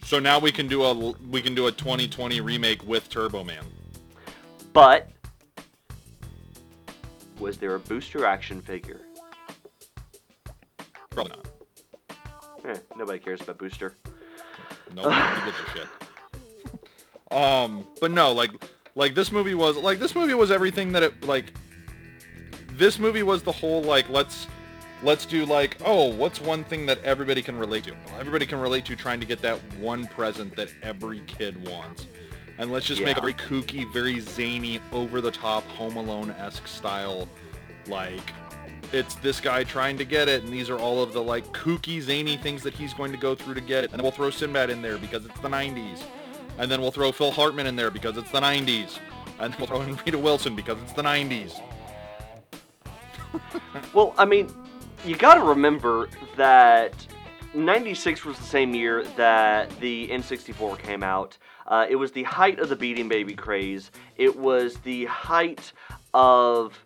So 0.05 0.19
now 0.19 0.39
we 0.39 0.53
can 0.53 0.69
do 0.69 0.83
a 0.85 0.93
we 1.31 1.41
can 1.43 1.55
do 1.55 1.67
a 1.67 1.73
2020 1.73 2.41
remake 2.41 2.85
with 2.87 3.09
Turbo 3.09 3.43
Man. 3.43 3.65
But 4.73 5.09
was 7.39 7.59
there 7.59 7.75
a 7.75 7.81
booster 7.81 8.25
action 8.27 8.61
figure? 8.61 9.01
Probably 11.11 11.33
not. 11.37 11.47
Eh, 12.67 12.79
nobody 12.97 13.19
cares 13.19 13.41
about 13.41 13.59
booster. 13.59 13.95
No, 14.95 15.03
nobody 15.03 15.45
gives 15.47 15.59
a 15.59 15.79
shit. 15.79 15.89
Um, 17.35 17.87
but 18.01 18.11
no, 18.11 18.33
like, 18.33 18.51
like 18.95 19.15
this 19.15 19.33
movie 19.33 19.55
was 19.55 19.77
like 19.77 19.99
this 19.99 20.15
movie 20.15 20.35
was 20.35 20.51
everything 20.51 20.93
that 20.93 21.03
it 21.03 21.25
like. 21.25 21.53
This 22.73 22.99
movie 22.99 23.23
was 23.23 23.43
the 23.43 23.53
whole 23.53 23.83
like 23.83 24.09
let's 24.09 24.47
let's 25.03 25.27
do 25.27 25.45
like 25.45 25.77
oh 25.85 26.13
what's 26.15 26.41
one 26.41 26.65
thing 26.65 26.87
that 26.87 27.03
everybody 27.05 27.43
can 27.43 27.59
relate 27.59 27.85
to? 27.85 27.93
Well, 27.93 28.21
everybody 28.21 28.47
can 28.47 28.61
relate 28.61 28.85
to 28.87 28.97
trying 28.97 29.21
to 29.21 29.27
get 29.27 29.43
that 29.43 29.59
one 29.79 30.07
present 30.07 30.57
that 30.57 30.69
every 30.83 31.21
kid 31.27 31.69
wants, 31.69 32.07
and 32.59 32.73
let's 32.73 32.87
just 32.87 33.03
make 33.03 33.17
a 33.17 33.21
very 33.21 33.35
kooky, 33.35 33.93
very 33.93 34.21
zany, 34.21 34.81
over 34.93 35.21
the 35.21 35.31
top 35.31 35.65
Home 35.69 35.97
Alone 35.97 36.31
esque 36.39 36.67
style, 36.67 37.29
like 37.87 38.33
it's 38.93 39.17
this 39.17 39.41
guy 39.41 39.65
trying 39.65 39.99
to 39.99 40.05
get 40.05 40.29
it, 40.29 40.45
and 40.45 40.53
these 40.53 40.71
are 40.71 40.79
all 40.79 41.03
of 41.03 41.13
the 41.13 41.23
like 41.23 41.45
kooky, 41.53 42.01
zany 42.01 42.37
things 42.37 42.63
that 42.63 42.75
he's 42.75 42.95
going 42.95 43.11
to 43.13 43.19
go 43.19 43.35
through 43.35 43.55
to 43.55 43.61
get 43.61 43.85
it. 43.85 43.93
And 43.93 44.01
we'll 44.01 44.13
throw 44.13 44.31
Sinbad 44.31 44.71
in 44.71 44.83
there 44.83 44.99
because 44.99 45.25
it's 45.25 45.39
the 45.41 45.49
90s, 45.49 46.03
and 46.59 46.71
then 46.71 46.81
we'll 46.81 46.91
throw 46.91 47.13
Phil 47.13 47.31
Hartman 47.31 47.67
in 47.67 47.77
there 47.77 47.91
because 47.91 48.17
it's 48.17 48.31
the 48.31 48.41
90s, 48.41 48.99
and 49.39 49.53
then 49.53 49.59
we'll 49.59 49.67
throw 49.67 49.83
in 49.83 49.97
Rita 50.07 50.19
Wilson 50.19 50.55
because 50.55 50.79
it's 50.83 50.93
the 50.93 51.03
90s. 51.03 51.61
Well, 53.93 54.15
I 54.17 54.25
mean, 54.25 54.53
you 55.05 55.17
got 55.17 55.35
to 55.35 55.41
remember 55.41 56.09
that 56.37 56.95
96 57.55 58.25
was 58.25 58.39
the 58.39 58.45
same 58.45 58.75
year 58.75 59.05
that 59.17 59.71
the 59.81 60.09
N64 60.09 60.79
came 60.79 61.03
out. 61.03 61.37
Uh, 61.67 61.87
it 61.89 61.97
was 61.97 62.13
the 62.13 62.25
height 62.25 62.59
of 62.59 62.69
the 62.69 62.77
Beanie 62.77 63.09
Baby 63.09 63.35
craze. 63.35 63.91
It 64.17 64.37
was 64.37 64.77
the 64.79 65.07
height 65.07 65.73
of 66.13 66.79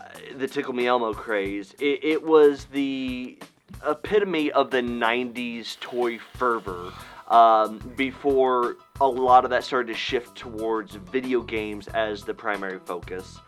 uh, 0.00 0.04
the 0.36 0.48
Tickle 0.48 0.74
Me 0.74 0.86
Elmo 0.86 1.12
craze. 1.12 1.74
It, 1.78 2.02
it 2.02 2.22
was 2.22 2.66
the 2.66 3.38
epitome 3.86 4.50
of 4.52 4.70
the 4.70 4.80
90s 4.80 5.78
toy 5.80 6.18
fervor 6.18 6.92
um, 7.28 7.78
before 7.96 8.76
a 9.00 9.06
lot 9.06 9.44
of 9.44 9.50
that 9.50 9.64
started 9.64 9.88
to 9.92 9.98
shift 9.98 10.36
towards 10.36 10.94
video 10.94 11.42
games 11.42 11.88
as 11.88 12.22
the 12.22 12.34
primary 12.34 12.78
focus. 12.78 13.38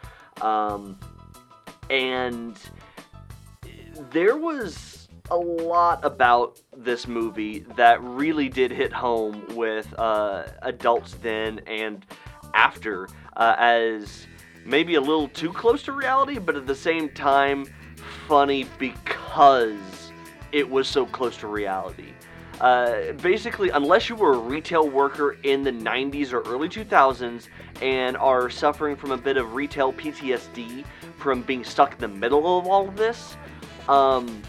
Um, 0.41 0.99
and 1.91 2.59
there 4.11 4.37
was 4.37 5.09
a 5.31 5.37
lot 5.37 6.05
about 6.05 6.61
this 6.77 7.07
movie 7.07 7.61
that 7.77 8.03
really 8.03 8.49
did 8.49 8.71
hit 8.71 8.93
home 8.93 9.45
with 9.55 9.93
uh, 9.99 10.47
adults 10.63 11.15
then 11.23 11.61
and 11.67 12.05
after 12.55 13.09
uh, 13.37 13.55
as 13.59 14.27
maybe 14.65 14.95
a 14.95 15.01
little 15.01 15.29
too 15.29 15.53
close 15.53 15.83
to 15.85 15.93
reality, 15.93 16.39
but 16.39 16.57
at 16.57 16.67
the 16.67 16.75
same 16.75 17.09
time 17.11 17.67
funny 18.27 18.65
because 18.79 20.13
it 20.53 20.69
was 20.69 20.89
so 20.89 21.07
close 21.07 21.37
to 21.39 21.47
reality. 21.47 22.13
Uh, 22.61 23.13
basically, 23.23 23.71
unless 23.71 24.09
you 24.09 24.17
were 24.17 24.35
a 24.35 24.39
retail 24.39 24.89
worker 24.89 25.37
in 25.45 25.63
the 25.63 25.71
90s 25.71 26.33
or 26.33 26.41
early 26.43 26.69
2000s 26.69 27.49
and 27.83 28.17
are 28.17 28.51
suffering 28.51 28.97
from 28.97 29.13
a 29.13 29.17
bit 29.17 29.37
of 29.37 29.55
retail 29.55 29.93
PTSD 29.93 30.85
from 31.17 31.43
being 31.43 31.63
stuck 31.63 31.95
in 31.95 32.01
the 32.01 32.09
middle 32.09 32.59
of 32.59 32.67
all 32.67 32.89
of 32.89 32.97
this, 32.97 33.37
um, 33.89 34.43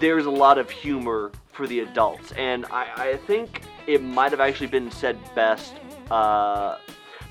there's 0.00 0.26
a 0.26 0.30
lot 0.30 0.56
of 0.56 0.70
humor 0.70 1.30
for 1.52 1.66
the 1.66 1.80
adults. 1.80 2.32
And 2.32 2.64
I, 2.66 2.86
I 2.96 3.16
think 3.26 3.62
it 3.86 4.02
might 4.02 4.30
have 4.30 4.40
actually 4.40 4.68
been 4.68 4.90
said 4.90 5.18
best 5.34 5.74
uh, 6.10 6.78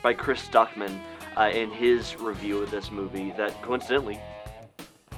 by 0.03 0.13
Chris 0.13 0.47
Stuckman 0.47 0.99
uh, 1.35 1.49
in 1.53 1.71
his 1.71 2.15
review 2.19 2.61
of 2.61 2.69
this 2.69 2.91
movie 2.91 3.31
that 3.37 3.59
coincidentally 3.61 4.19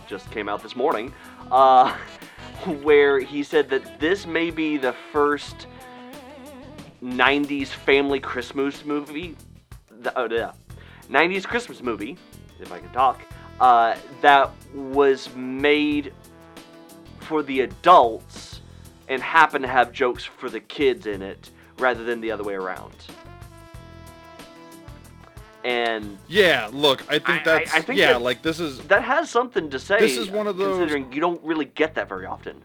just 0.08 0.32
came 0.32 0.48
out 0.48 0.64
this 0.64 0.76
morning. 0.76 1.14
Where 2.66 3.20
he 3.20 3.44
said 3.44 3.70
that 3.70 4.00
this 4.00 4.26
may 4.26 4.50
be 4.50 4.78
the 4.78 4.94
first 5.12 5.68
90s 7.04 7.68
family 7.68 8.20
Christmas 8.20 8.84
movie. 8.84 9.36
th- 10.04 10.14
oh, 10.16 10.28
yeah. 10.30 10.52
90s 11.10 11.46
Christmas 11.46 11.82
movie, 11.82 12.18
if 12.60 12.72
I 12.72 12.80
can 12.80 12.90
talk, 12.90 13.22
uh, 13.60 13.96
that 14.22 14.52
was 14.74 15.34
made 15.36 16.14
for 17.20 17.44
the 17.44 17.62
adults 17.62 18.62
and 19.08 19.22
happened 19.22 19.64
to 19.64 19.70
have 19.70 19.92
jokes 19.92 20.24
for 20.24 20.50
the 20.50 20.60
kids 20.60 21.06
in 21.08 21.22
it 21.22 21.50
rather 21.80 22.04
than 22.04 22.22
the 22.22 22.32
other 22.32 22.44
way 22.44 22.56
around. 22.56 22.94
And 25.68 26.18
Yeah, 26.30 26.70
look, 26.72 27.04
I 27.12 27.16
I- 27.16 27.20
think 27.20 27.44
that's 27.44 27.74
I 27.74 27.82
think 27.82 28.00
yeah, 28.00 28.14
that- 28.14 28.22
like 28.22 28.42
this 28.42 28.62
is 28.62 28.80
that 28.88 29.04
has 29.04 29.30
something 29.30 29.70
to 29.72 29.80
say. 29.80 30.00
This 30.00 30.16
is 30.16 30.30
one 30.30 30.48
of 30.48 30.56
those- 30.56 30.78
Considering 30.78 31.12
you 31.12 31.20
don't 31.20 31.44
really 31.44 31.66
get 31.66 31.96
that 31.96 32.08
very 32.08 32.26
often. 32.26 32.62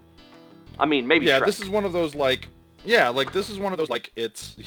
I 0.79 0.87
mean, 0.87 1.09
maybe 1.09 1.27
yeah, 1.27 1.41
Shrek. 1.41 1.47
this 1.47 1.61
is 1.61 1.69
one 1.69 1.85
of 1.85 1.93
those 1.93 2.15
like 2.15 2.47
yeah, 2.85 3.09
like 3.09 3.33
this 3.33 3.51
is 3.51 3.59
one 3.59 3.73
of 3.73 3.79
those 3.79 3.91
like 3.91 4.13
it's 4.15 4.55
yeah. 4.57 4.67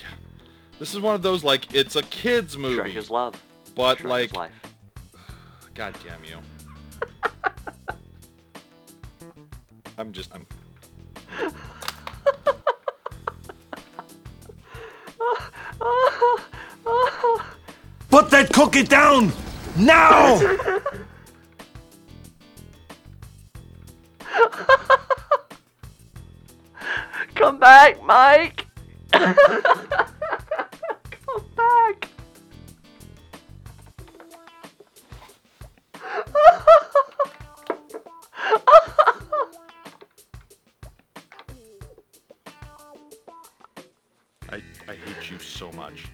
This 0.80 0.94
is 0.94 1.00
one 1.00 1.16
of 1.16 1.22
those 1.22 1.46
like 1.46 1.74
it's 1.74 1.96
a 1.96 2.04
kids 2.04 2.58
movie, 2.58 2.76
Shrek 2.92 2.96
is 2.98 3.10
love. 3.10 3.42
but 3.74 4.00
Shrek 4.00 4.10
like 4.10 4.30
is 4.32 4.36
life. 4.36 4.52
God 5.74 5.96
damn 6.06 6.22
you. 6.26 6.38
I'm 9.98 10.12
just 10.12 10.30
I'm 10.36 10.46
Put 18.16 18.30
that 18.32 18.48
cookie 18.54 18.84
down! 18.84 19.34
Now! 19.76 20.40
Come 27.36 27.60
back, 27.60 28.02
Mike! 28.04 28.68
Come 29.12 29.36
back! 31.58 32.10
I, 44.50 44.62
I 44.88 44.96
hate 44.96 45.30
you 45.30 45.38
so 45.38 45.70
much. 45.74 46.06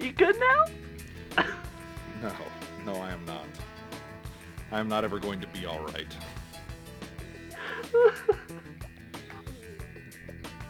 You 0.00 0.12
good 0.12 0.36
now? 0.38 1.44
No, 2.22 2.32
no, 2.84 2.94
I 2.94 3.10
am 3.10 3.24
not. 3.24 3.44
I 4.72 4.80
am 4.80 4.88
not 4.88 5.04
ever 5.04 5.18
going 5.18 5.40
to 5.40 5.46
be 5.48 5.66
alright. 5.66 6.16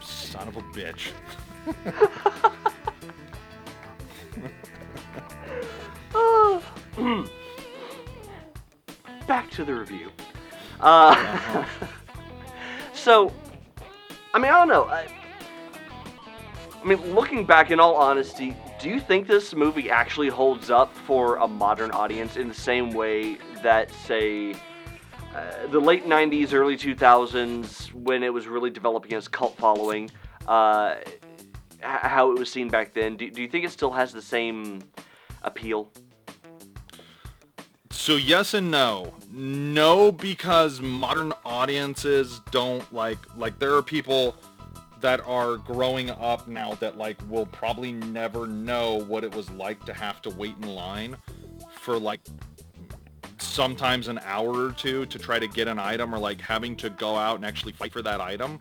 Son 0.01 0.47
of 0.47 0.57
a 0.57 0.61
bitch. 0.61 1.11
Back 9.27 9.49
to 9.51 9.63
the 9.63 9.73
review. 9.75 10.09
Uh, 10.79 11.13
Uh-huh. 11.15 11.63
so, 12.93 13.31
I 14.33 14.39
mean, 14.39 14.51
I 14.51 14.57
don't 14.57 14.67
know. 14.67 14.85
I, 14.85 15.07
I 16.81 16.85
mean, 16.85 17.13
looking 17.13 17.45
back, 17.45 17.71
in 17.71 17.79
all 17.79 17.95
honesty, 17.95 18.55
do 18.79 18.89
you 18.89 18.99
think 18.99 19.27
this 19.27 19.53
movie 19.53 19.89
actually 19.89 20.29
holds 20.29 20.69
up 20.69 20.95
for 21.05 21.35
a 21.37 21.47
modern 21.47 21.91
audience 21.91 22.37
in 22.37 22.47
the 22.47 22.53
same 22.53 22.91
way 22.91 23.37
that, 23.61 23.91
say, 24.05 24.53
uh, 25.35 25.67
the 25.69 25.79
late 25.79 26.05
90s, 26.05 26.53
early 26.53 26.77
2000s, 26.77 27.93
when 27.93 28.23
it 28.23 28.33
was 28.33 28.47
really 28.47 28.69
developing 28.69 29.11
its 29.11 29.27
cult 29.27 29.57
following, 29.57 30.09
uh, 30.47 30.95
how 31.81 32.31
it 32.31 32.39
was 32.39 32.51
seen 32.51 32.69
back 32.69 32.93
then? 32.93 33.17
Do, 33.17 33.29
do 33.29 33.41
you 33.41 33.49
think 33.49 33.65
it 33.65 33.71
still 33.71 33.91
has 33.91 34.13
the 34.13 34.21
same 34.21 34.81
appeal? 35.43 35.91
So 37.91 38.15
yes 38.15 38.53
and 38.53 38.71
no. 38.71 39.13
No, 39.31 40.11
because 40.11 40.79
modern 40.79 41.33
audiences 41.45 42.41
don't 42.49 42.91
like 42.93 43.19
like 43.37 43.59
there 43.59 43.75
are 43.75 43.83
people 43.83 44.35
that 45.01 45.21
are 45.25 45.57
growing 45.57 46.09
up 46.09 46.47
now 46.47 46.73
that 46.75 46.97
like 46.97 47.17
will 47.29 47.45
probably 47.45 47.91
never 47.91 48.47
know 48.47 48.95
what 49.07 49.23
it 49.23 49.33
was 49.33 49.49
like 49.51 49.83
to 49.85 49.93
have 49.93 50.21
to 50.21 50.29
wait 50.31 50.55
in 50.61 50.67
line 50.69 51.15
for 51.71 51.97
like 51.97 52.19
sometimes 53.37 54.07
an 54.07 54.19
hour 54.25 54.65
or 54.67 54.71
two 54.71 55.05
to 55.07 55.17
try 55.17 55.39
to 55.39 55.47
get 55.47 55.67
an 55.67 55.79
item 55.79 56.13
or 56.13 56.19
like 56.19 56.41
having 56.41 56.75
to 56.75 56.89
go 56.91 57.15
out 57.15 57.35
and 57.37 57.45
actually 57.45 57.71
fight 57.71 57.91
for 57.93 58.01
that 58.01 58.19
item 58.19 58.59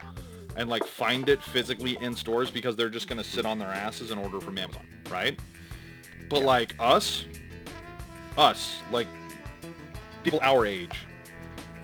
and 0.56 0.68
like 0.68 0.84
find 0.84 1.28
it 1.28 1.42
physically 1.42 1.96
in 2.00 2.14
stores 2.14 2.50
because 2.50 2.76
they're 2.76 2.88
just 2.88 3.08
going 3.08 3.18
to 3.20 3.28
sit 3.28 3.44
on 3.44 3.58
their 3.58 3.68
asses 3.68 4.10
and 4.10 4.20
order 4.20 4.40
from 4.40 4.58
Amazon, 4.58 4.82
right? 5.10 5.38
But 6.28 6.42
like 6.42 6.74
us, 6.78 7.24
us, 8.36 8.80
like 8.92 9.06
people 10.22 10.40
our 10.42 10.66
age, 10.66 11.06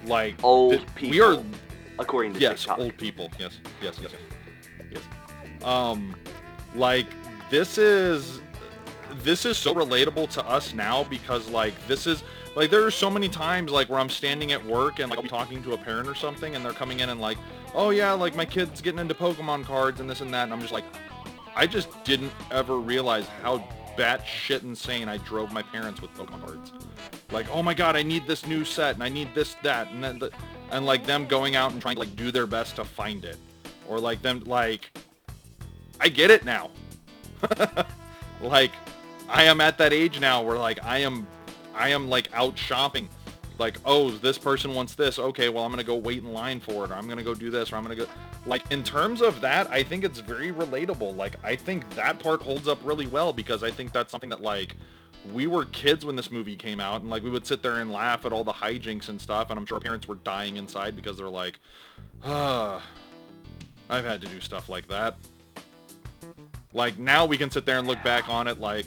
like 0.07 0.35
Old 0.43 0.73
th- 0.75 0.95
people. 0.95 1.11
we 1.11 1.21
are 1.21 1.43
According 1.99 2.35
to 2.35 2.41
yes, 2.41 2.61
TikTok. 2.61 2.79
old 2.81 2.97
people. 2.97 3.31
Yes, 3.39 3.59
yes, 3.81 3.99
yes, 4.03 4.11
yes. 4.13 4.21
Um, 5.65 6.15
like 6.75 7.07
this 7.51 7.79
is 7.79 8.41
this 9.23 9.45
is 9.47 9.57
so 9.57 9.75
relatable 9.75 10.29
to 10.29 10.47
us 10.47 10.75
now 10.75 11.05
because 11.05 11.49
like 11.49 11.75
this 11.87 12.07
is 12.07 12.23
like 12.57 12.71
there 12.71 12.85
are 12.85 12.91
so 12.91 13.11
many 13.11 13.29
times 13.29 13.73
like 13.73 13.89
where 13.89 13.99
I'm 13.99 14.09
standing 14.09 14.53
at 14.53 14.65
work 14.65 14.99
and 14.99 15.11
like 15.11 15.23
be 15.23 15.29
talking 15.29 15.63
to 15.63 15.73
a 15.73 15.79
parent 15.79 16.09
or 16.09 16.15
something 16.15 16.55
and 16.55 16.65
they're 16.65 16.73
coming 16.73 17.01
in 17.01 17.09
and 17.09 17.21
like, 17.21 17.39
oh 17.75 17.91
yeah, 17.91 18.13
like 18.13 18.37
my 18.37 18.45
kid's 18.45 18.81
getting 18.81 19.01
into 19.01 19.15
Pokemon 19.15 19.65
cards 19.65 20.01
and 20.01 20.09
this 20.09 20.21
and 20.21 20.33
that 20.35 20.45
and 20.45 20.53
I'm 20.53 20.61
just 20.61 20.73
like, 20.73 20.85
I 21.57 21.67
just 21.67 21.89
didn't 22.05 22.33
ever 22.51 22.79
realize 22.79 23.27
how 23.43 23.67
batshit 23.97 24.63
insane 24.63 25.09
I 25.09 25.19
drove 25.19 25.53
my 25.53 25.63
parents 25.63 26.01
with 26.01 26.13
Pokemon 26.15 26.45
cards. 26.45 26.73
Like, 27.31 27.47
oh 27.53 27.63
my 27.63 27.75
god, 27.75 27.97
I 27.97 28.03
need 28.03 28.27
this 28.27 28.47
new 28.47 28.65
set 28.65 28.95
and 28.95 29.03
I 29.03 29.09
need 29.09 29.35
this, 29.35 29.57
that, 29.63 29.91
and 29.91 30.03
then 30.03 30.19
the, 30.19 30.31
and 30.71 30.85
like 30.87 31.07
them 31.07 31.27
going 31.27 31.57
out 31.57 31.73
and 31.73 31.81
trying 31.81 31.95
to 31.95 32.01
like 32.01 32.17
do 32.17 32.31
their 32.31 32.47
best 32.47 32.77
to 32.77 32.85
find 32.85 33.25
it. 33.25 33.37
Or 33.89 34.01
like 34.01 34.23
them 34.23 34.41
like 34.47 34.91
I 36.01 36.09
get 36.09 36.31
it 36.31 36.45
now. 36.45 36.71
like 38.41 38.73
I 39.29 39.45
am 39.45 39.61
at 39.61 39.79
that 39.79 39.93
age 39.93 40.21
now 40.21 40.43
where 40.43 40.59
like 40.59 40.85
I 40.85 40.99
am 40.99 41.27
I 41.75 41.91
am 41.91 42.09
like 42.09 42.29
out 42.35 42.59
shopping. 42.59 43.09
Like, 43.57 43.79
oh, 43.85 44.11
this 44.11 44.37
person 44.37 44.75
wants 44.75 44.97
this. 44.97 45.19
Okay, 45.19 45.49
well 45.49 45.65
I'm 45.65 45.71
gonna 45.71 45.85
go 45.85 45.97
wait 45.97 46.19
in 46.19 46.33
line 46.33 46.61
for 46.61 46.85
it, 46.85 46.91
or 46.91 46.95
I'm 46.95 47.09
gonna 47.09 47.23
go 47.23 47.35
do 47.35 47.51
this, 47.51 47.73
or 47.73 47.77
I'm 47.77 47.83
gonna 47.83 47.95
go 47.95 48.07
like 48.47 48.71
in 48.71 48.83
terms 48.83 49.23
of 49.23 49.41
that, 49.41 49.71
I 49.71 49.83
think 49.83 50.05
it's 50.05 50.19
very 50.19 50.53
relatable. 50.53 51.17
Like 51.17 51.37
I 51.45 51.55
think 51.57 51.89
that 51.95 52.19
part 52.19 52.43
holds 52.43 52.69
up 52.69 52.79
really 52.83 53.07
well 53.07 53.33
because 53.33 53.63
I 53.63 53.71
think 53.71 53.93
that's 53.93 54.11
something 54.11 54.31
that 54.31 54.43
like 54.43 54.75
we 55.33 55.47
were 55.47 55.65
kids 55.67 56.05
when 56.05 56.17
this 56.17 56.31
movie 56.31 56.57
came 56.57 56.81
out 56.81 57.01
and 57.01 57.11
like 57.11 57.23
we 57.23 57.31
would 57.31 57.47
sit 57.47 57.63
there 57.63 57.81
and 57.81 57.91
laugh 57.91 58.27
at 58.27 58.33
all 58.33 58.45
the 58.45 58.53
hijinks 58.53 59.09
and 59.09 59.21
stuff 59.21 59.51
and 59.51 59.59
I'm 59.59 59.65
sure 59.65 59.81
parents 59.81 60.07
were 60.07 60.17
dying 60.17 60.57
inside 60.57 60.97
because 60.97 61.17
they're 61.17 61.29
like, 61.29 61.61
ah, 62.25 62.83
I've 63.89 64.05
had 64.05 64.21
to 64.21 64.27
do 64.27 64.41
stuff 64.41 64.69
like 64.69 64.89
that. 64.89 65.17
Like 66.75 66.99
now 66.99 67.25
we 67.25 67.39
can 67.39 67.51
sit 67.51 67.65
there 67.65 67.79
and 67.79 67.87
look 67.87 68.03
back 68.03 68.29
on 68.29 68.49
it 68.49 68.61
like, 68.61 68.87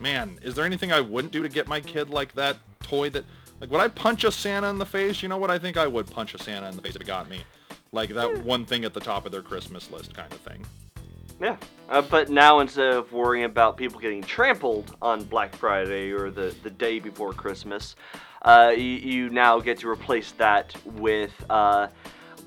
man, 0.00 0.38
is 0.42 0.54
there 0.54 0.64
anything 0.64 0.92
I 0.92 1.00
wouldn't 1.00 1.32
do 1.32 1.42
to 1.42 1.48
get 1.48 1.68
my 1.68 1.80
kid 1.80 2.10
like 2.10 2.34
that 2.34 2.58
toy 2.82 3.08
that, 3.10 3.24
like 3.60 3.70
would 3.70 3.80
I 3.80 3.88
punch 3.88 4.24
a 4.24 4.32
Santa 4.32 4.68
in 4.68 4.78
the 4.78 4.84
face? 4.84 5.22
You 5.22 5.28
know 5.28 5.38
what? 5.38 5.50
I 5.50 5.58
think 5.58 5.76
I 5.76 5.86
would 5.86 6.10
punch 6.10 6.34
a 6.34 6.38
Santa 6.38 6.68
in 6.68 6.76
the 6.76 6.82
face 6.82 6.96
if 6.96 7.00
it 7.00 7.06
got 7.06 7.30
me. 7.30 7.44
Like 7.92 8.10
that 8.10 8.44
one 8.44 8.66
thing 8.66 8.84
at 8.84 8.92
the 8.92 9.00
top 9.00 9.24
of 9.24 9.32
their 9.32 9.42
Christmas 9.42 9.90
list 9.90 10.12
kind 10.12 10.30
of 10.32 10.40
thing. 10.40 10.66
Yeah, 11.40 11.56
uh, 11.88 12.02
but 12.02 12.30
now 12.30 12.60
instead 12.60 12.92
of 12.92 13.12
worrying 13.12 13.44
about 13.44 13.76
people 13.76 14.00
getting 14.00 14.22
trampled 14.22 14.96
on 15.02 15.24
Black 15.24 15.54
Friday 15.54 16.10
or 16.10 16.30
the, 16.30 16.54
the 16.62 16.70
day 16.70 17.00
before 17.00 17.32
Christmas, 17.32 17.96
uh, 18.42 18.72
you, 18.74 18.82
you 18.82 19.30
now 19.30 19.58
get 19.58 19.78
to 19.80 19.88
replace 19.88 20.32
that 20.32 20.74
with 20.84 21.32
uh, 21.50 21.88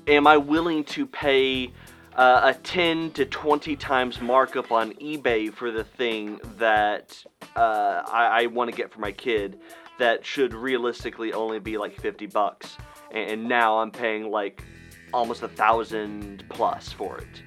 Am 0.08 0.26
I 0.26 0.38
willing 0.38 0.84
to 0.84 1.04
pay 1.06 1.70
uh, 2.18 2.52
a 2.52 2.54
10 2.54 3.12
to 3.12 3.24
20 3.24 3.76
times 3.76 4.20
markup 4.20 4.72
on 4.72 4.92
eBay 4.94 5.52
for 5.52 5.70
the 5.70 5.84
thing 5.84 6.40
that 6.56 7.24
uh, 7.54 8.02
I, 8.06 8.42
I 8.42 8.46
want 8.46 8.70
to 8.70 8.76
get 8.76 8.92
for 8.92 8.98
my 8.98 9.12
kid 9.12 9.60
that 10.00 10.26
should 10.26 10.52
realistically 10.52 11.32
only 11.32 11.60
be 11.60 11.78
like 11.78 11.98
50 12.00 12.26
bucks? 12.26 12.76
And, 13.12 13.30
and 13.30 13.48
now 13.48 13.78
I'm 13.78 13.92
paying 13.92 14.30
like 14.30 14.64
almost 15.14 15.44
a 15.44 15.48
thousand 15.48 16.44
plus 16.48 16.92
for 16.92 17.18
it. 17.18 17.42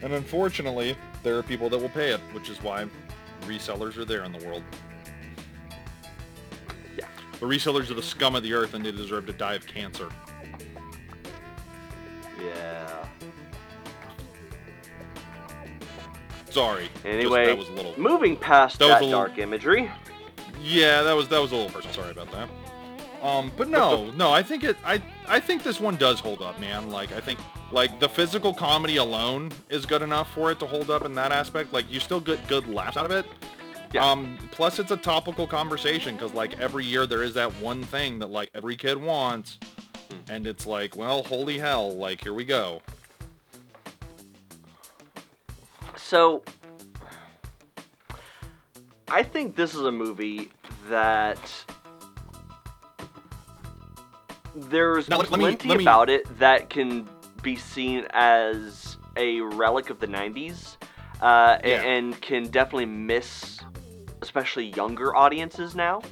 And 0.00 0.14
unfortunately, 0.14 0.96
there 1.22 1.36
are 1.36 1.42
people 1.42 1.68
that 1.68 1.78
will 1.78 1.90
pay 1.90 2.12
it, 2.12 2.20
which 2.32 2.48
is 2.48 2.62
why 2.62 2.86
resellers 3.42 3.98
are 3.98 4.06
there 4.06 4.24
in 4.24 4.32
the 4.32 4.44
world. 4.46 4.62
Yeah. 6.96 7.06
The 7.38 7.46
resellers 7.46 7.90
are 7.90 7.94
the 7.94 8.02
scum 8.02 8.34
of 8.34 8.42
the 8.42 8.54
earth 8.54 8.72
and 8.72 8.82
they 8.84 8.92
deserve 8.92 9.26
to 9.26 9.34
die 9.34 9.54
of 9.54 9.66
cancer. 9.66 10.08
Yeah. 12.42 13.06
Sorry. 16.54 16.88
Just- 16.94 17.04
Anyway, 17.06 17.46
that 17.46 17.58
was 17.58 17.68
a 17.68 17.72
little. 17.72 17.94
moving 17.98 18.36
past 18.36 18.78
That 18.78 18.88
that, 18.88 19.02
little- 19.02 19.10
dark 19.18 19.38
imagery. 19.38 19.90
Yeah, 20.62 21.02
that 21.02 21.12
was 21.12 21.28
that 21.28 21.40
was 21.40 21.52
a 21.52 21.56
little 21.56 21.70
personal. 21.70 21.94
Sorry 21.94 22.10
about 22.10 22.30
that. 22.32 22.48
Um, 23.22 23.50
but 23.56 23.68
no, 23.68 24.10
no, 24.16 24.32
I 24.32 24.42
think 24.42 24.64
it. 24.64 24.76
I 24.84 25.02
I 25.28 25.40
think 25.40 25.62
this 25.62 25.80
one 25.80 25.96
does 25.96 26.20
hold 26.20 26.40
up, 26.42 26.58
man. 26.60 26.90
Like 26.90 27.12
I 27.12 27.20
think 27.20 27.38
like 27.72 27.98
the 28.00 28.08
physical 28.08 28.54
comedy 28.54 28.96
alone 28.96 29.50
is 29.68 29.84
good 29.84 30.02
enough 30.02 30.32
for 30.32 30.50
it 30.50 30.58
to 30.60 30.66
hold 30.66 30.90
up 30.90 31.04
in 31.04 31.14
that 31.14 31.32
aspect. 31.32 31.72
Like 31.72 31.90
you 31.90 32.00
still 32.00 32.20
get 32.20 32.46
good 32.48 32.66
laughs 32.68 32.96
out 32.96 33.04
of 33.06 33.10
it. 33.10 33.26
Yeah. 33.92 34.10
Um, 34.10 34.36
plus 34.50 34.78
it's 34.78 34.90
a 34.90 34.96
topical 34.96 35.46
conversation 35.46 36.14
because 36.16 36.34
like 36.34 36.58
every 36.60 36.84
year 36.84 37.06
there 37.06 37.22
is 37.22 37.34
that 37.34 37.52
one 37.60 37.82
thing 37.84 38.18
that 38.20 38.30
like 38.30 38.50
every 38.54 38.76
kid 38.76 38.96
wants, 39.00 39.58
and 40.28 40.46
it's 40.46 40.66
like, 40.66 40.96
well, 40.96 41.22
holy 41.22 41.58
hell, 41.58 41.94
like 41.94 42.22
here 42.22 42.34
we 42.34 42.44
go. 42.44 42.82
So, 46.06 46.42
I 49.08 49.22
think 49.22 49.56
this 49.56 49.74
is 49.74 49.80
a 49.80 49.90
movie 49.90 50.50
that 50.90 51.38
there's 54.54 55.08
Now, 55.08 55.16
let- 55.16 55.30
let 55.30 55.38
me- 55.38 55.44
plenty 55.46 55.68
let 55.70 55.78
me- 55.78 55.84
about 55.84 56.10
it 56.10 56.38
that 56.38 56.68
can 56.68 57.08
be 57.42 57.56
seen 57.56 58.06
as 58.10 58.98
a 59.16 59.40
relic 59.40 59.88
of 59.88 59.98
the 59.98 60.06
90s 60.06 60.76
uh, 61.22 61.58
Yeah. 61.64 61.80
and 61.82 62.20
can 62.20 62.48
definitely 62.48 62.84
miss 62.86 63.60
especially 64.20 64.66
younger 64.66 65.16
audiences 65.16 65.74
now. 65.74 66.02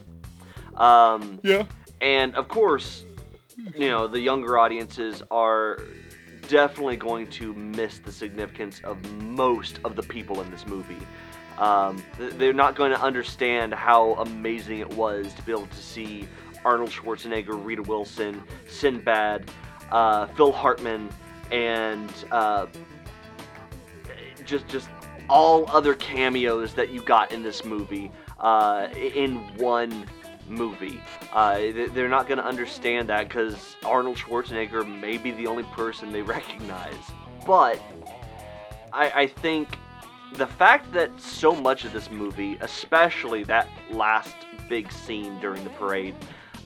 Um, 0.77 1.39
Yeah. 1.43 1.65
and 2.01 2.35
of 2.35 2.49
course, 2.49 3.05
you 3.77 3.91
know, 3.91 4.07
the 4.07 4.21
younger 4.21 4.59
audiences 4.59 5.23
are 5.31 5.79
definitely 6.53 6.99
going 6.99 7.27
to 7.27 7.55
miss 7.55 7.99
the 7.99 8.13
significance 8.13 8.83
of 8.85 9.03
most 9.23 9.81
of 9.85 9.97
the 9.97 10.03
people 10.03 10.43
in 10.43 10.51
this 10.51 10.67
movie. 10.67 10.99
Um, 11.57 12.03
they're 12.19 12.53
not 12.53 12.77
going 12.77 12.93
to 12.93 13.01
understand 13.01 13.73
how 13.73 14.13
amazing 14.17 14.81
it 14.81 14.91
was 14.91 15.33
to 15.33 15.43
be 15.43 15.53
able 15.53 15.67
to 15.67 15.77
see 15.83 16.29
Arnold 16.63 16.91
Schwarzenegger, 16.91 17.59
Rita 17.65 17.81
Wilson, 17.81 18.43
Sinbad, 18.69 19.51
uh, 19.91 20.27
Phil 20.27 20.53
Hartman, 20.53 21.09
and 21.51 22.13
uh, 22.31 22.67
just 24.45 24.69
just 24.69 24.91
all 25.31 25.65
other 25.71 25.95
cameos 25.95 26.75
that 26.75 26.91
you 26.91 27.01
got 27.03 27.33
in 27.33 27.43
this 27.43 27.65
movie 27.65 28.11
uh, 28.41 28.89
in 28.95 29.37
one 29.57 30.07
movie. 30.49 31.01
Uh, 31.33 31.57
they- 31.57 31.87
they're 31.87 32.09
not 32.09 32.27
going 32.27 32.39
to 32.39 32.45
understand 32.45 33.09
that 33.09 33.29
because 33.29 33.77
Arnold 33.85 34.17
Schwarzenegger 34.17 34.87
may 35.01 35.17
be 35.19 35.31
the 35.33 35.47
only 35.47 35.65
person 35.65 36.13
they 36.13 36.23
recognize. 36.37 36.95
But 37.47 37.81
I, 38.93 39.11
I 39.23 39.27
think 39.27 39.69
the 40.35 40.47
fact 40.47 40.93
that 40.93 41.11
so 41.21 41.55
much 41.55 41.85
of 41.85 41.93
this 41.93 42.11
movie, 42.11 42.57
especially 42.61 43.45
that 43.45 43.69
last 43.91 44.35
big 44.69 44.91
scene 44.93 45.39
during 45.41 45.63
the 45.65 45.71
parade, 45.71 46.15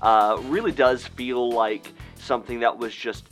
uh, 0.02 0.38
really 0.44 0.72
does 0.72 1.06
feel 1.06 1.50
like 1.50 1.92
something 2.16 2.60
that 2.60 2.76
was 2.76 2.94
just 2.94 3.28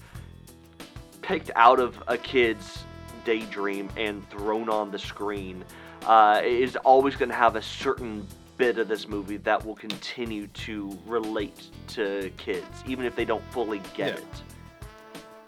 picked 1.22 1.50
out 1.56 1.80
of 1.80 2.02
a 2.06 2.16
kid's 2.18 2.84
daydream 3.24 3.88
and 3.96 4.28
thrown 4.30 4.68
on 4.68 4.90
the 4.90 4.98
screen. 4.98 5.64
Uh, 6.06 6.42
is 6.44 6.76
always 6.76 7.16
going 7.16 7.30
to 7.30 7.34
have 7.34 7.56
a 7.56 7.62
certain 7.62 8.26
bit 8.56 8.78
of 8.78 8.88
this 8.88 9.08
movie 9.08 9.36
that 9.38 9.64
will 9.64 9.74
continue 9.74 10.46
to 10.48 10.96
relate 11.06 11.68
to 11.88 12.30
kids, 12.36 12.66
even 12.86 13.04
if 13.04 13.16
they 13.16 13.24
don't 13.24 13.44
fully 13.50 13.80
get 13.94 14.08
Yeah. 14.08 14.14
it. 14.14 14.42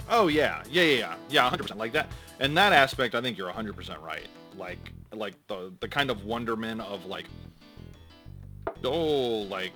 Oh 0.09 0.29
yeah, 0.29 0.63
yeah, 0.71 0.83
yeah, 0.83 0.99
yeah, 0.99 1.15
yeah, 1.29 1.49
hundred 1.51 1.65
percent. 1.65 1.81
Like 1.81 1.93
that, 1.93 2.09
and 2.39 2.57
that 2.57 2.73
aspect, 2.73 3.15
I 3.15 3.21
think 3.21 3.37
you're 3.37 3.51
hundred 3.51 3.75
percent 3.77 4.01
right. 4.01 4.27
Like, 4.57 4.93
like 5.13 5.35
the 5.49 5.73
the 5.81 5.89
kind 5.89 6.11
of 6.11 6.25
wonderment 6.25 6.81
of 6.81 7.07
like, 7.07 7.27
oh, 8.85 9.43
like 9.43 9.73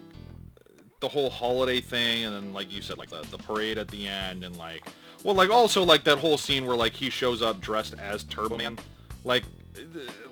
the 1.01 1.09
whole 1.09 1.31
holiday 1.31 1.81
thing, 1.81 2.25
and 2.25 2.35
then 2.35 2.53
like 2.53 2.73
you 2.73 2.81
said, 2.83 2.97
like 2.99 3.11
the 3.11 3.23
the 3.31 3.39
parade 3.39 3.77
at 3.79 3.89
the 3.89 4.07
end, 4.07 4.45
and 4.45 4.57
like, 4.57 4.85
well, 5.25 5.35
like 5.35 5.51
also 5.51 5.83
like 5.83 6.05
that 6.05 6.19
whole 6.19 6.39
scene 6.39 6.65
where 6.65 6.77
like 6.77 6.93
he 6.93 7.11
shows 7.11 7.43
up 7.43 7.61
dressed 7.61 7.95
as 7.99 8.23
Turbo 8.25 8.57
Man, 8.57 8.79
like, 9.25 9.43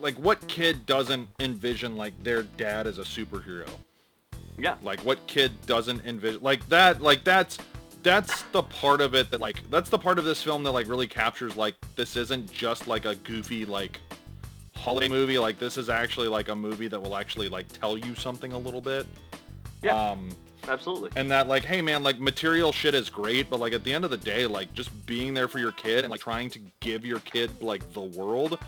like 0.00 0.14
what 0.16 0.46
kid 0.48 0.86
doesn't 0.86 1.28
envision 1.40 1.96
like 1.96 2.20
their 2.22 2.42
dad 2.42 2.86
as 2.86 2.98
a 2.98 3.02
superhero? 3.02 3.68
Yeah. 4.58 4.74
Like 4.82 5.00
what 5.00 5.26
kid 5.26 5.52
doesn't 5.66 6.04
envision 6.04 6.42
like 6.42 6.68
that 6.68 7.00
like 7.00 7.24
that's 7.24 7.58
that's 8.02 8.42
the 8.52 8.62
part 8.62 9.00
of 9.00 9.14
it 9.14 9.30
that 9.30 9.40
like 9.40 9.68
that's 9.70 9.90
the 9.90 9.98
part 9.98 10.18
of 10.18 10.24
this 10.24 10.42
film 10.42 10.62
that 10.64 10.72
like 10.72 10.88
really 10.88 11.06
captures 11.06 11.56
like 11.56 11.74
this 11.96 12.16
isn't 12.16 12.50
just 12.52 12.86
like 12.86 13.04
a 13.04 13.14
goofy 13.16 13.64
like 13.64 14.00
holiday 14.74 15.08
movie 15.08 15.38
like 15.38 15.58
this 15.58 15.76
is 15.76 15.88
actually 15.88 16.28
like 16.28 16.48
a 16.48 16.54
movie 16.54 16.88
that 16.88 17.00
will 17.00 17.16
actually 17.16 17.48
like 17.48 17.66
tell 17.72 17.98
you 17.98 18.14
something 18.14 18.52
a 18.52 18.58
little 18.58 18.80
bit. 18.80 19.06
Yeah. 19.82 20.10
Um 20.10 20.30
Absolutely. 20.66 21.10
and 21.16 21.30
that 21.30 21.48
like 21.48 21.64
hey 21.64 21.80
man 21.80 22.02
like 22.02 22.20
material 22.20 22.72
shit 22.72 22.94
is 22.94 23.08
great 23.08 23.48
but 23.48 23.58
like 23.58 23.72
at 23.72 23.84
the 23.84 23.92
end 23.92 24.04
of 24.04 24.10
the 24.10 24.16
day 24.16 24.46
like 24.46 24.72
just 24.74 24.90
being 25.06 25.32
there 25.32 25.48
for 25.48 25.58
your 25.58 25.72
kid 25.72 26.04
and 26.04 26.10
like 26.10 26.20
trying 26.20 26.50
to 26.50 26.60
give 26.80 27.06
your 27.06 27.20
kid 27.20 27.50
like 27.62 27.90
the 27.94 28.00
world 28.00 28.58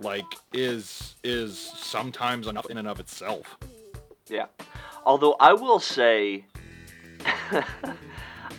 like 0.00 0.24
is 0.52 1.16
is 1.22 1.58
sometimes 1.58 2.46
enough 2.46 2.66
in 2.70 2.78
and 2.78 2.88
of 2.88 3.00
itself. 3.00 3.58
Yeah. 4.28 4.46
Although 5.04 5.36
I 5.40 5.52
will 5.52 5.80
say, 5.80 6.44
I, 7.24 7.62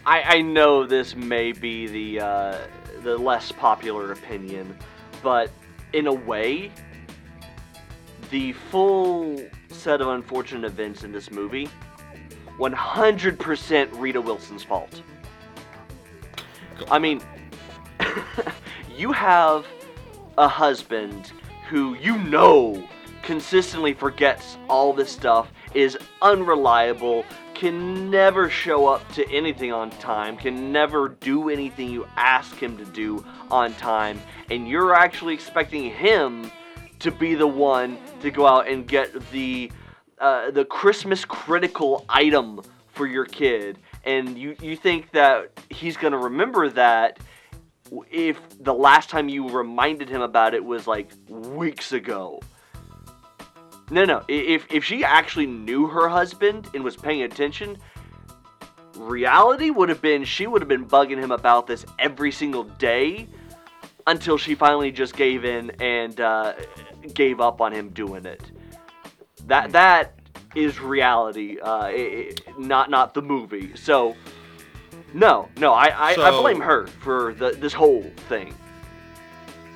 I 0.06 0.42
know 0.42 0.86
this 0.86 1.16
may 1.16 1.52
be 1.52 1.88
the 1.88 2.26
uh, 2.26 2.58
the 3.04 3.18
less 3.18 3.52
popular 3.52 4.12
opinion, 4.12 4.78
but 5.24 5.52
in 5.94 6.08
a 6.08 6.14
way, 6.14 6.72
the 8.30 8.54
full 8.54 9.42
set 9.70 10.02
of 10.02 10.08
unfortunate 10.08 10.66
events 10.66 11.04
in 11.04 11.12
this 11.12 11.32
movie, 11.32 11.70
100% 12.58 14.00
Rita 14.00 14.22
Wilson's 14.22 14.64
fault. 14.64 15.02
I 16.90 17.00
mean, 17.00 17.22
you 18.96 19.12
have 19.12 19.66
a 20.42 20.48
husband 20.48 21.32
who 21.70 21.94
you 21.96 22.18
know 22.18 22.84
consistently 23.22 23.94
forgets 23.94 24.58
all 24.68 24.92
this 24.92 25.12
stuff, 25.12 25.52
is 25.76 25.96
unreliable, 26.24 27.24
can 27.54 28.10
never 28.10 28.50
show 28.50 28.88
up 28.88 29.08
to 29.14 29.30
anything 29.32 29.72
on 29.72 29.92
time, 29.92 30.36
can 30.36 30.72
never 30.72 31.10
do 31.10 31.50
anything 31.50 31.92
you 31.92 32.08
ask 32.18 32.56
him 32.56 32.76
to 32.76 32.86
do 32.86 33.24
on 33.52 33.72
time, 33.76 34.20
and 34.50 34.68
you're 34.68 34.96
actually 34.96 35.36
expecting 35.36 35.92
him 35.92 36.52
to 36.98 37.12
be 37.12 37.36
the 37.36 37.46
one 37.46 37.96
to 38.22 38.32
go 38.32 38.48
out 38.48 38.68
and 38.68 38.88
get 38.88 39.14
the 39.32 39.72
uh, 40.18 40.50
the 40.50 40.66
Christmas 40.66 41.24
critical 41.24 42.04
item 42.10 42.62
for 42.88 43.06
your 43.06 43.26
kid, 43.26 43.78
and 44.06 44.40
you 44.40 44.56
you 44.60 44.76
think 44.76 45.12
that 45.12 45.52
he's 45.70 45.98
gonna 45.98 46.18
remember 46.18 46.68
that 46.70 47.20
if 48.10 48.40
the 48.60 48.74
last 48.74 49.10
time 49.10 49.28
you 49.30 49.50
reminded 49.50 50.10
him 50.10 50.22
about 50.22 50.54
it 50.54 50.64
was 50.64 50.88
like 50.88 51.12
weeks 51.28 51.92
ago. 51.92 52.40
No, 53.90 54.06
no. 54.06 54.24
If 54.28 54.66
if 54.72 54.84
she 54.86 55.04
actually 55.04 55.48
knew 55.48 55.88
her 55.88 56.08
husband 56.08 56.70
and 56.74 56.84
was 56.84 56.96
paying 56.96 57.24
attention, 57.24 57.78
reality 58.96 59.70
would 59.70 59.90
have 59.90 60.02
been 60.02 60.24
she 60.24 60.48
would 60.48 60.62
have 60.62 60.70
been 60.70 60.86
bugging 60.86 61.18
him 61.18 61.32
about 61.32 61.68
this 61.68 61.86
every 62.00 62.32
single 62.32 62.64
day 62.64 63.28
until 64.08 64.38
she 64.38 64.56
finally 64.56 64.92
just 64.92 65.16
gave 65.16 65.44
in 65.44 65.72
and 65.82 66.20
uh, 66.22 66.54
gave 67.14 67.42
up 67.42 67.60
on 67.62 67.74
him 67.74 67.90
doing 67.90 68.26
it. 68.26 68.42
That 69.48 69.72
that 69.74 70.14
is 70.56 70.80
reality, 70.80 71.60
uh, 71.60 71.84
i- 71.86 71.90
i- 71.92 72.36
not 72.58 72.90
not 72.90 73.14
the 73.14 73.22
movie. 73.22 73.76
So. 73.76 74.16
No, 75.14 75.50
no, 75.58 75.74
I, 75.74 75.88
I, 75.88 76.12
I 76.14 76.32
blame 76.42 76.62
her 76.62 76.88
for 76.88 77.34
the, 77.34 77.52
this 77.52 77.74
whole 77.74 78.04
thing. 78.30 78.56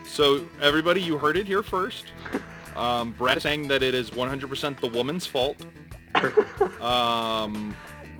So 0.05 0.45
everybody, 0.61 1.01
you 1.01 1.17
heard 1.17 1.37
it 1.37 1.47
here 1.47 1.63
first. 1.63 2.05
Um, 2.75 3.13
Brad 3.13 3.37
is 3.37 3.43
saying 3.43 3.69
that 3.69 3.81
it 3.83 3.93
is 3.93 4.11
100% 4.11 4.81
the 4.81 4.87
woman's 4.87 5.25
fault. 5.25 5.55
Um, 6.81 7.73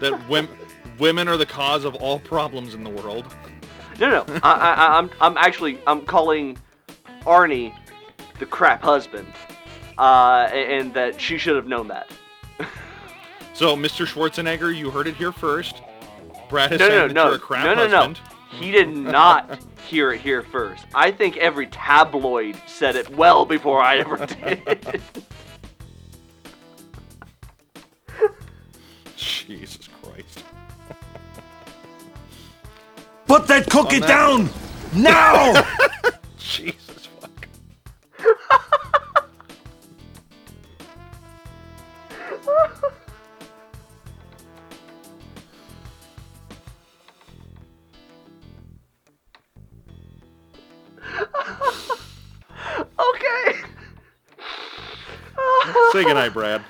that 0.00 0.18
wom- 0.30 0.48
women 0.98 1.28
are 1.28 1.36
the 1.36 1.44
cause 1.44 1.84
of 1.84 1.94
all 1.96 2.18
problems 2.18 2.72
in 2.74 2.82
the 2.84 2.88
world. 2.88 3.26
No, 4.00 4.08
no, 4.08 4.24
I, 4.42 4.50
I, 4.52 4.72
I- 4.72 4.98
I'm, 4.98 5.10
I'm 5.20 5.36
actually, 5.36 5.78
I'm 5.86 6.06
calling 6.06 6.56
Arnie 7.24 7.74
the 8.38 8.46
crap 8.46 8.82
husband, 8.82 9.28
uh, 9.98 10.48
and 10.52 10.94
that 10.94 11.20
she 11.20 11.36
should 11.36 11.56
have 11.56 11.66
known 11.66 11.88
that. 11.88 12.10
So, 13.56 13.74
Mr. 13.74 14.04
Schwarzenegger, 14.06 14.76
you 14.76 14.90
heard 14.90 15.06
it 15.06 15.16
here 15.16 15.32
first. 15.32 15.80
Brad 16.50 16.72
has 16.72 16.78
No, 16.78 16.88
saying 16.88 16.98
no, 17.00 17.06
that 17.08 17.14
no, 17.14 17.26
you're 17.28 17.36
a 17.36 17.38
crap 17.38 17.64
no, 17.64 17.74
no, 17.74 17.86
no. 17.88 17.96
husband. 17.96 18.20
He 18.50 18.70
did 18.70 18.90
not 18.94 19.58
hear 19.88 20.12
it 20.12 20.20
here 20.20 20.42
first. 20.42 20.84
I 20.94 21.10
think 21.10 21.38
every 21.38 21.66
tabloid 21.68 22.60
said 22.66 22.96
it 22.96 23.08
well 23.16 23.46
before 23.46 23.80
I 23.82 23.96
ever 23.96 24.26
did. 24.26 25.00
Jesus 29.16 29.88
Christ. 30.02 30.44
Put 33.26 33.46
that 33.48 33.70
cookie 33.70 33.96
On 33.96 34.00
that- 34.02 34.06
down! 34.08 34.50
Now! 34.94 35.66
Jesus 36.38 36.85
Say 55.92 56.04
goodnight, 56.04 56.32
Brad. 56.32 56.62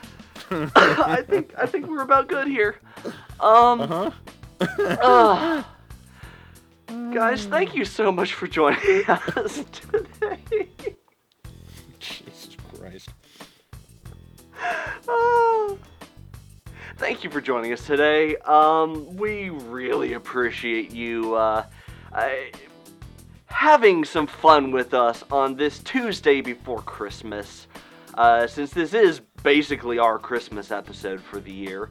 I 0.50 1.22
think 1.26 1.52
I 1.58 1.66
think 1.66 1.86
we're 1.86 2.02
about 2.02 2.28
good 2.28 2.46
here. 2.46 2.76
Um. 3.40 3.80
Uh-huh. 3.80 4.10
uh, 5.02 5.62
guys, 7.12 7.46
thank 7.46 7.74
you 7.74 7.84
so 7.84 8.12
much 8.12 8.34
for 8.34 8.46
joining 8.46 9.04
us 9.08 9.64
today. 9.72 10.68
Jesus 11.98 12.56
Christ. 12.74 13.08
Uh, 15.08 15.74
thank 16.96 17.24
you 17.24 17.30
for 17.30 17.40
joining 17.40 17.72
us 17.72 17.84
today. 17.84 18.36
Um, 18.38 19.16
we 19.16 19.50
really 19.50 20.12
appreciate 20.14 20.92
you 20.92 21.34
uh, 21.34 21.66
uh, 22.12 22.28
having 23.46 24.04
some 24.04 24.26
fun 24.26 24.70
with 24.70 24.94
us 24.94 25.24
on 25.30 25.56
this 25.56 25.80
Tuesday 25.80 26.40
before 26.40 26.82
Christmas. 26.82 27.66
Uh, 28.16 28.46
since 28.46 28.70
this 28.70 28.94
is 28.94 29.20
basically 29.42 29.98
our 29.98 30.18
Christmas 30.18 30.70
episode 30.70 31.20
for 31.20 31.38
the 31.38 31.52
year. 31.52 31.90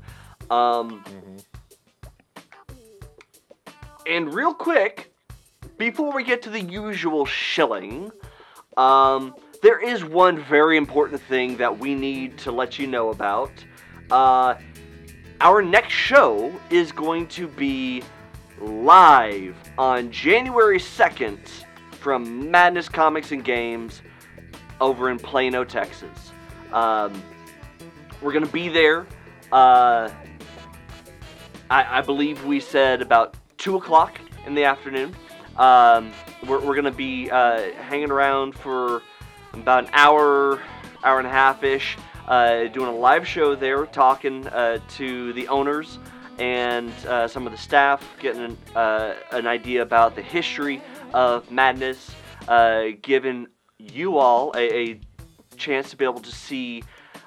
Um, 0.49 1.03
and 4.07 4.33
real 4.33 4.53
quick, 4.53 5.13
before 5.77 6.13
we 6.13 6.23
get 6.23 6.41
to 6.43 6.49
the 6.49 6.61
usual 6.61 7.25
shilling, 7.25 8.11
um, 8.77 9.35
there 9.61 9.79
is 9.79 10.03
one 10.03 10.39
very 10.43 10.77
important 10.77 11.21
thing 11.21 11.57
that 11.57 11.77
we 11.77 11.95
need 11.95 12.38
to 12.39 12.51
let 12.51 12.79
you 12.79 12.88
know 12.88 13.09
about. 13.09 13.51
Uh, 14.11 14.55
our 15.41 15.61
next 15.61 15.93
show 15.93 16.51
is 16.69 16.91
going 16.91 17.27
to 17.27 17.47
be 17.47 18.03
live 18.59 19.55
on 19.77 20.11
January 20.11 20.79
2nd 20.79 21.39
from 21.91 22.49
Madness 22.49 22.88
Comics 22.88 23.31
and 23.31 23.43
Games 23.43 24.01
over 24.81 25.09
in 25.09 25.19
Plano, 25.19 25.63
Texas. 25.63 26.31
Um, 26.71 27.23
we're 28.21 28.33
going 28.33 28.45
to 28.45 28.51
be 28.51 28.69
there. 28.69 29.05
Uh, 29.51 30.09
I, 31.69 31.99
I 31.99 32.01
believe 32.01 32.43
we 32.45 32.59
said 32.59 33.01
about 33.01 33.35
2 33.57 33.77
o'clock 33.77 34.19
in 34.45 34.55
the 34.55 34.63
afternoon. 34.63 35.15
Um, 35.57 36.11
we're 36.45 36.59
we're 36.59 36.75
gonna 36.75 36.91
be 36.91 37.29
uh, 37.31 37.71
hanging 37.73 38.11
around 38.11 38.55
for 38.55 39.01
about 39.53 39.85
an 39.85 39.89
hour, 39.93 40.61
hour 41.03 41.17
and 41.17 41.27
a 41.27 41.31
half 41.31 41.63
ish, 41.63 41.97
uh, 42.27 42.65
doing 42.65 42.89
a 42.89 42.95
live 42.95 43.25
show 43.25 43.55
there, 43.55 43.85
talking 43.85 44.45
uh, 44.47 44.79
to 44.89 45.31
the 45.33 45.47
owners 45.47 45.97
and 46.38 46.91
uh, 47.07 47.25
some 47.29 47.45
of 47.45 47.53
the 47.53 47.57
staff, 47.57 48.05
getting 48.19 48.43
an, 48.43 48.57
uh, 48.75 49.13
an 49.31 49.47
idea 49.47 49.81
about 49.81 50.15
the 50.15 50.21
history 50.21 50.81
of 51.13 51.49
Madness, 51.49 52.11
giving 53.01 53.47
you 53.77 54.17
all 54.17 54.51
a, 54.55 54.91
a 54.91 54.99
chance 55.57 55.89
to 55.89 55.97
be 55.97 56.05
able 56.05 56.21
to 56.21 56.31
see 56.31 56.83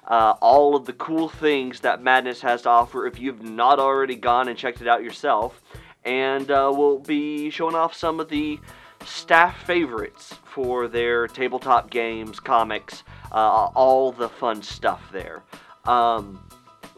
uh, 0.06 0.34
all 0.40 0.74
of 0.74 0.86
the 0.86 0.92
cool 0.94 1.28
things 1.28 1.80
that 1.80 2.02
Madness 2.02 2.40
has 2.40 2.62
to 2.62 2.70
offer 2.70 3.06
if 3.06 3.18
you've 3.18 3.42
not 3.42 3.78
already 3.78 4.16
gone 4.16 4.48
and 4.48 4.56
checked 4.58 4.80
it 4.80 4.88
out 4.88 5.02
yourself. 5.02 5.62
And 6.04 6.50
uh, 6.50 6.72
we'll 6.74 7.00
be 7.00 7.50
showing 7.50 7.74
off 7.74 7.94
some 7.94 8.18
of 8.18 8.28
the 8.28 8.58
staff 9.04 9.62
favorites 9.64 10.34
for 10.44 10.88
their 10.88 11.28
tabletop 11.28 11.90
games, 11.90 12.40
comics, 12.40 13.02
uh, 13.32 13.68
all 13.74 14.12
the 14.12 14.28
fun 14.28 14.62
stuff 14.62 15.02
there. 15.12 15.42
Um, 15.84 16.42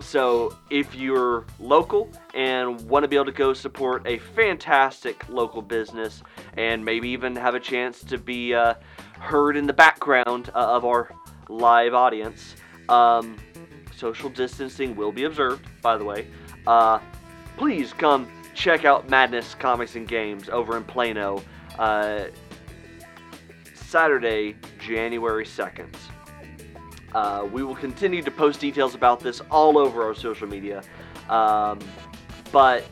so 0.00 0.56
if 0.70 0.94
you're 0.94 1.44
local 1.58 2.10
and 2.34 2.80
want 2.88 3.02
to 3.02 3.08
be 3.08 3.16
able 3.16 3.26
to 3.26 3.32
go 3.32 3.52
support 3.52 4.06
a 4.06 4.18
fantastic 4.18 5.28
local 5.28 5.60
business 5.60 6.22
and 6.56 6.84
maybe 6.84 7.08
even 7.10 7.36
have 7.36 7.54
a 7.54 7.60
chance 7.60 8.02
to 8.04 8.16
be 8.16 8.54
uh, 8.54 8.74
heard 9.20 9.56
in 9.56 9.66
the 9.66 9.72
background 9.72 10.50
uh, 10.54 10.58
of 10.58 10.84
our 10.84 11.10
live 11.48 11.94
audience, 11.94 12.56
um, 12.88 13.36
social 13.94 14.30
distancing 14.30 14.96
will 14.96 15.12
be 15.12 15.24
observed, 15.24 15.66
by 15.82 15.96
the 15.96 16.04
way. 16.04 16.26
Uh, 16.66 16.98
please 17.56 17.92
come 17.92 18.28
check 18.54 18.84
out 18.84 19.08
Madness 19.08 19.54
Comics 19.54 19.94
and 19.94 20.08
Games 20.08 20.48
over 20.48 20.76
in 20.76 20.84
Plano. 20.84 21.42
Uh, 21.78 22.24
Saturday, 23.74 24.56
January 24.78 25.44
2nd. 25.44 25.94
Uh, 27.12 27.46
we 27.52 27.64
will 27.64 27.74
continue 27.74 28.22
to 28.22 28.30
post 28.30 28.60
details 28.60 28.94
about 28.94 29.20
this 29.20 29.40
all 29.50 29.76
over 29.76 30.02
our 30.04 30.14
social 30.14 30.46
media. 30.46 30.82
Um, 31.28 31.78
but 32.52 32.84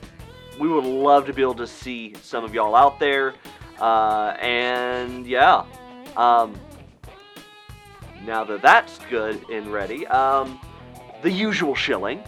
we 0.58 0.68
would 0.68 0.84
love 0.84 1.26
to 1.26 1.32
be 1.32 1.42
able 1.42 1.54
to 1.54 1.66
see 1.66 2.14
some 2.22 2.44
of 2.44 2.52
y'all 2.52 2.74
out 2.74 2.98
there. 2.98 3.34
Uh, 3.80 4.36
and 4.40 5.26
yeah. 5.26 5.64
Um, 6.18 6.58
now 8.26 8.42
that 8.44 8.60
that's 8.60 8.98
good 9.08 9.48
and 9.50 9.72
ready, 9.72 10.04
um, 10.08 10.60
the 11.22 11.30
usual 11.30 11.76
shilling. 11.76 12.22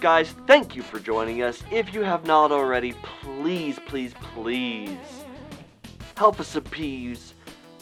Guys, 0.00 0.34
thank 0.46 0.74
you 0.74 0.82
for 0.82 0.98
joining 0.98 1.42
us. 1.42 1.62
If 1.70 1.94
you 1.94 2.02
have 2.02 2.26
not 2.26 2.50
already, 2.50 2.92
please, 3.22 3.78
please, 3.86 4.12
please 4.34 4.98
help 6.16 6.40
us 6.40 6.56
appease 6.56 7.34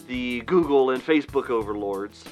the 0.07 0.43
Google 0.43 0.91
and 0.91 1.03
Facebook 1.03 1.49
overlords. 1.49 2.25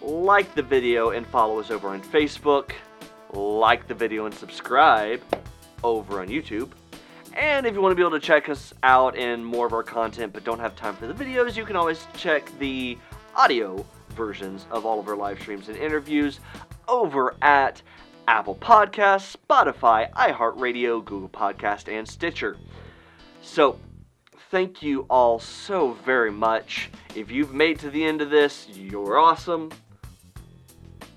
Like 0.00 0.54
the 0.54 0.62
video 0.62 1.10
and 1.10 1.26
follow 1.26 1.60
us 1.60 1.70
over 1.70 1.88
on 1.88 2.00
Facebook. 2.00 2.72
Like 3.32 3.86
the 3.86 3.94
video 3.94 4.24
and 4.24 4.34
subscribe 4.34 5.20
over 5.84 6.20
on 6.20 6.28
YouTube. 6.28 6.70
And 7.36 7.66
if 7.66 7.74
you 7.74 7.82
want 7.82 7.92
to 7.92 7.96
be 7.96 8.00
able 8.00 8.18
to 8.18 8.26
check 8.26 8.48
us 8.48 8.72
out 8.82 9.14
and 9.14 9.44
more 9.44 9.66
of 9.66 9.74
our 9.74 9.82
content 9.82 10.32
but 10.32 10.42
don't 10.42 10.58
have 10.58 10.74
time 10.74 10.96
for 10.96 11.06
the 11.06 11.12
videos, 11.12 11.54
you 11.54 11.66
can 11.66 11.76
always 11.76 12.06
check 12.16 12.50
the 12.58 12.96
audio 13.34 13.84
versions 14.14 14.64
of 14.70 14.86
all 14.86 14.98
of 14.98 15.06
our 15.06 15.16
live 15.16 15.38
streams 15.38 15.68
and 15.68 15.76
interviews 15.76 16.40
over 16.88 17.36
at 17.42 17.82
Apple 18.26 18.54
Podcasts, 18.54 19.36
Spotify, 19.36 20.10
iHeartRadio, 20.12 21.04
Google 21.04 21.28
Podcast, 21.28 21.92
and 21.92 22.08
Stitcher. 22.08 22.56
So, 23.42 23.78
thank 24.50 24.82
you 24.82 25.04
all 25.10 25.38
so 25.38 25.92
very 26.06 26.32
much. 26.32 26.88
If 27.14 27.30
you've 27.30 27.52
made 27.52 27.78
to 27.80 27.90
the 27.90 28.02
end 28.02 28.22
of 28.22 28.30
this, 28.30 28.66
you're 28.72 29.18
awesome. 29.18 29.70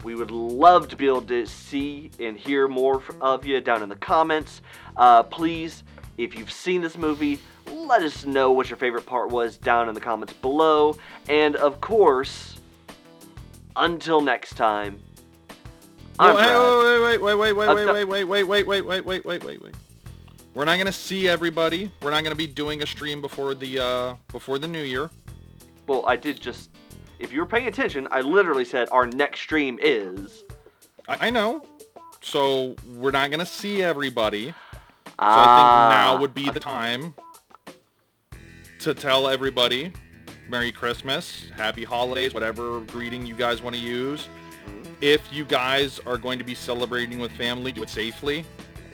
We 0.04 0.16
would 0.16 0.32
love 0.32 0.90
to 0.90 0.96
be 0.96 1.08
able 1.08 1.24
to 1.24 1.46
see 1.46 2.12
and 2.20 2.38
hear 2.38 2.68
more 2.68 3.02
of 3.22 3.46
you 3.46 3.60
down 3.62 3.84
in 3.84 3.90
the 3.90 3.96
comments. 3.96 4.62
Uh, 4.96 5.24
please, 5.24 5.84
if 6.20 6.38
you've 6.38 6.52
seen 6.52 6.82
this 6.82 6.98
movie, 6.98 7.40
let 7.72 8.04
us 8.04 8.26
know 8.26 8.52
what 8.52 8.70
your 8.70 8.76
favorite 8.76 9.06
part 9.06 9.30
was 9.30 9.56
down 9.56 9.88
in 9.88 9.96
the 9.96 10.02
comments 10.02 10.34
below. 10.34 10.98
And 11.30 11.56
of 11.56 11.80
course, 11.80 12.58
until 13.76 14.20
next 14.20 14.56
time, 14.56 15.00
I'm 16.20 16.36
Wait, 16.36 17.22
wait, 17.22 17.22
wait, 17.22 17.36
wait, 17.36 17.54
wait, 17.54 17.70
Uh, 17.70 17.76
wait, 17.76 18.08
wait, 18.08 18.26
wait, 18.26 18.44
wait, 18.44 18.68
wait, 18.68 18.86
wait, 18.86 19.06
wait, 19.06 19.26
wait, 19.26 19.44
wait, 19.46 19.64
wait. 19.64 19.74
We're 20.54 20.66
not 20.66 20.78
gonna 20.78 20.92
see 20.92 21.30
everybody. 21.30 21.90
We're 22.02 22.12
not 22.12 22.24
gonna 22.24 22.36
be 22.36 22.48
doing 22.48 22.84
a 22.84 22.86
stream 22.86 23.22
before 23.22 23.56
the 23.56 23.80
uh 23.80 24.16
before 24.34 24.60
the 24.60 24.68
new 24.68 24.84
year. 24.84 25.10
Well, 25.88 26.04
I 26.06 26.18
did 26.18 26.42
just. 26.42 26.70
If 27.20 27.32
you 27.32 27.40
were 27.40 27.46
paying 27.46 27.68
attention, 27.68 28.08
I 28.12 28.22
literally 28.22 28.66
said 28.66 28.90
our 28.92 29.06
next 29.06 29.40
stream 29.40 29.80
is. 29.82 30.44
I, 31.08 31.28
I 31.28 31.30
know. 31.30 31.66
So 32.22 32.76
we're 32.96 33.12
not 33.12 33.32
gonna 33.32 33.46
see 33.46 33.82
everybody. 33.82 34.54
So 35.20 35.26
I 35.26 35.28
Ah, 35.28 35.90
think 35.90 36.00
now 36.16 36.22
would 36.22 36.34
be 36.34 36.50
the 36.50 36.62
time 36.62 37.14
to 38.80 38.94
tell 38.94 39.28
everybody 39.28 39.92
Merry 40.48 40.72
Christmas, 40.72 41.48
Happy 41.58 41.84
Holidays, 41.84 42.34
whatever 42.34 42.80
greeting 42.82 43.26
you 43.26 43.36
guys 43.36 43.62
want 43.62 43.76
to 43.76 43.82
use. 43.82 44.30
If 45.02 45.22
you 45.34 45.44
guys 45.46 46.00
are 46.06 46.18
going 46.18 46.40
to 46.40 46.46
be 46.46 46.56
celebrating 46.56 47.20
with 47.20 47.32
family, 47.34 47.72
do 47.74 47.84
it 47.84 47.90
safely. 47.90 48.46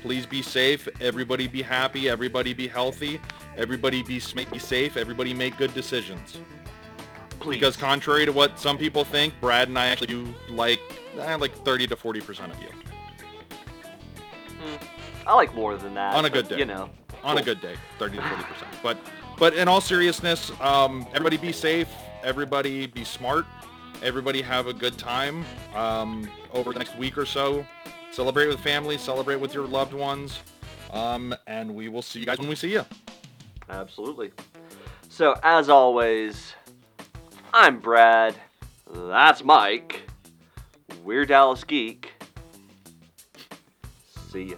Please 0.01 0.25
be 0.25 0.41
safe. 0.41 0.87
Everybody 0.99 1.47
be 1.47 1.61
happy. 1.61 2.09
Everybody 2.09 2.53
be 2.53 2.67
healthy. 2.67 3.19
Everybody 3.55 4.01
be, 4.03 4.19
be 4.51 4.59
safe. 4.59 4.97
Everybody 4.97 5.33
make 5.33 5.57
good 5.57 5.73
decisions. 5.75 6.37
please. 7.39 7.55
Because 7.57 7.77
contrary 7.77 8.25
to 8.25 8.31
what 8.31 8.59
some 8.59 8.77
people 8.77 9.03
think, 9.03 9.33
Brad 9.41 9.67
and 9.67 9.77
I 9.77 9.87
actually 9.87 10.07
do 10.07 10.33
like 10.49 10.79
eh, 11.19 11.35
like 11.35 11.53
30 11.63 11.87
to 11.87 11.95
40 11.95 12.21
percent 12.21 12.51
of 12.51 12.59
you 12.61 12.69
I 15.27 15.33
like 15.35 15.53
more 15.55 15.77
than 15.77 15.93
that. 15.95 16.15
On 16.15 16.25
a 16.25 16.29
but, 16.29 16.33
good 16.33 16.47
day. 16.49 16.59
You 16.59 16.65
know. 16.65 16.89
on 17.23 17.37
a 17.37 17.43
good 17.43 17.61
day, 17.61 17.75
30 17.99 18.17
to 18.17 18.23
40 18.23 18.43
percent. 18.43 18.71
But 18.83 18.97
but 19.37 19.53
in 19.53 19.67
all 19.67 19.81
seriousness, 19.81 20.51
um, 20.61 21.05
everybody 21.09 21.37
be 21.37 21.51
safe. 21.51 21.89
Everybody 22.23 22.87
be 22.87 23.03
smart. 23.03 23.45
Everybody 24.01 24.41
have 24.41 24.67
a 24.67 24.73
good 24.73 24.97
time 24.97 25.45
um, 25.73 26.29
over 26.53 26.73
the 26.73 26.79
next 26.79 26.97
week 26.97 27.17
or 27.17 27.25
so. 27.25 27.65
Celebrate 28.11 28.47
with 28.47 28.59
family. 28.59 28.97
Celebrate 28.97 29.37
with 29.37 29.53
your 29.53 29.67
loved 29.67 29.93
ones. 29.93 30.39
Um, 30.91 31.35
and 31.47 31.73
we 31.75 31.89
will 31.89 32.01
see 32.01 32.19
you 32.19 32.25
guys 32.25 32.39
when 32.39 32.47
we 32.47 32.55
see 32.55 32.71
you. 32.71 32.85
Absolutely. 33.69 34.31
So, 35.09 35.35
as 35.43 35.69
always, 35.69 36.53
I'm 37.53 37.79
Brad. 37.79 38.35
That's 38.93 39.43
Mike. 39.43 40.09
We're 41.03 41.25
Dallas 41.25 41.63
Geek. 41.63 42.13
See 44.31 44.43
ya. 44.43 44.57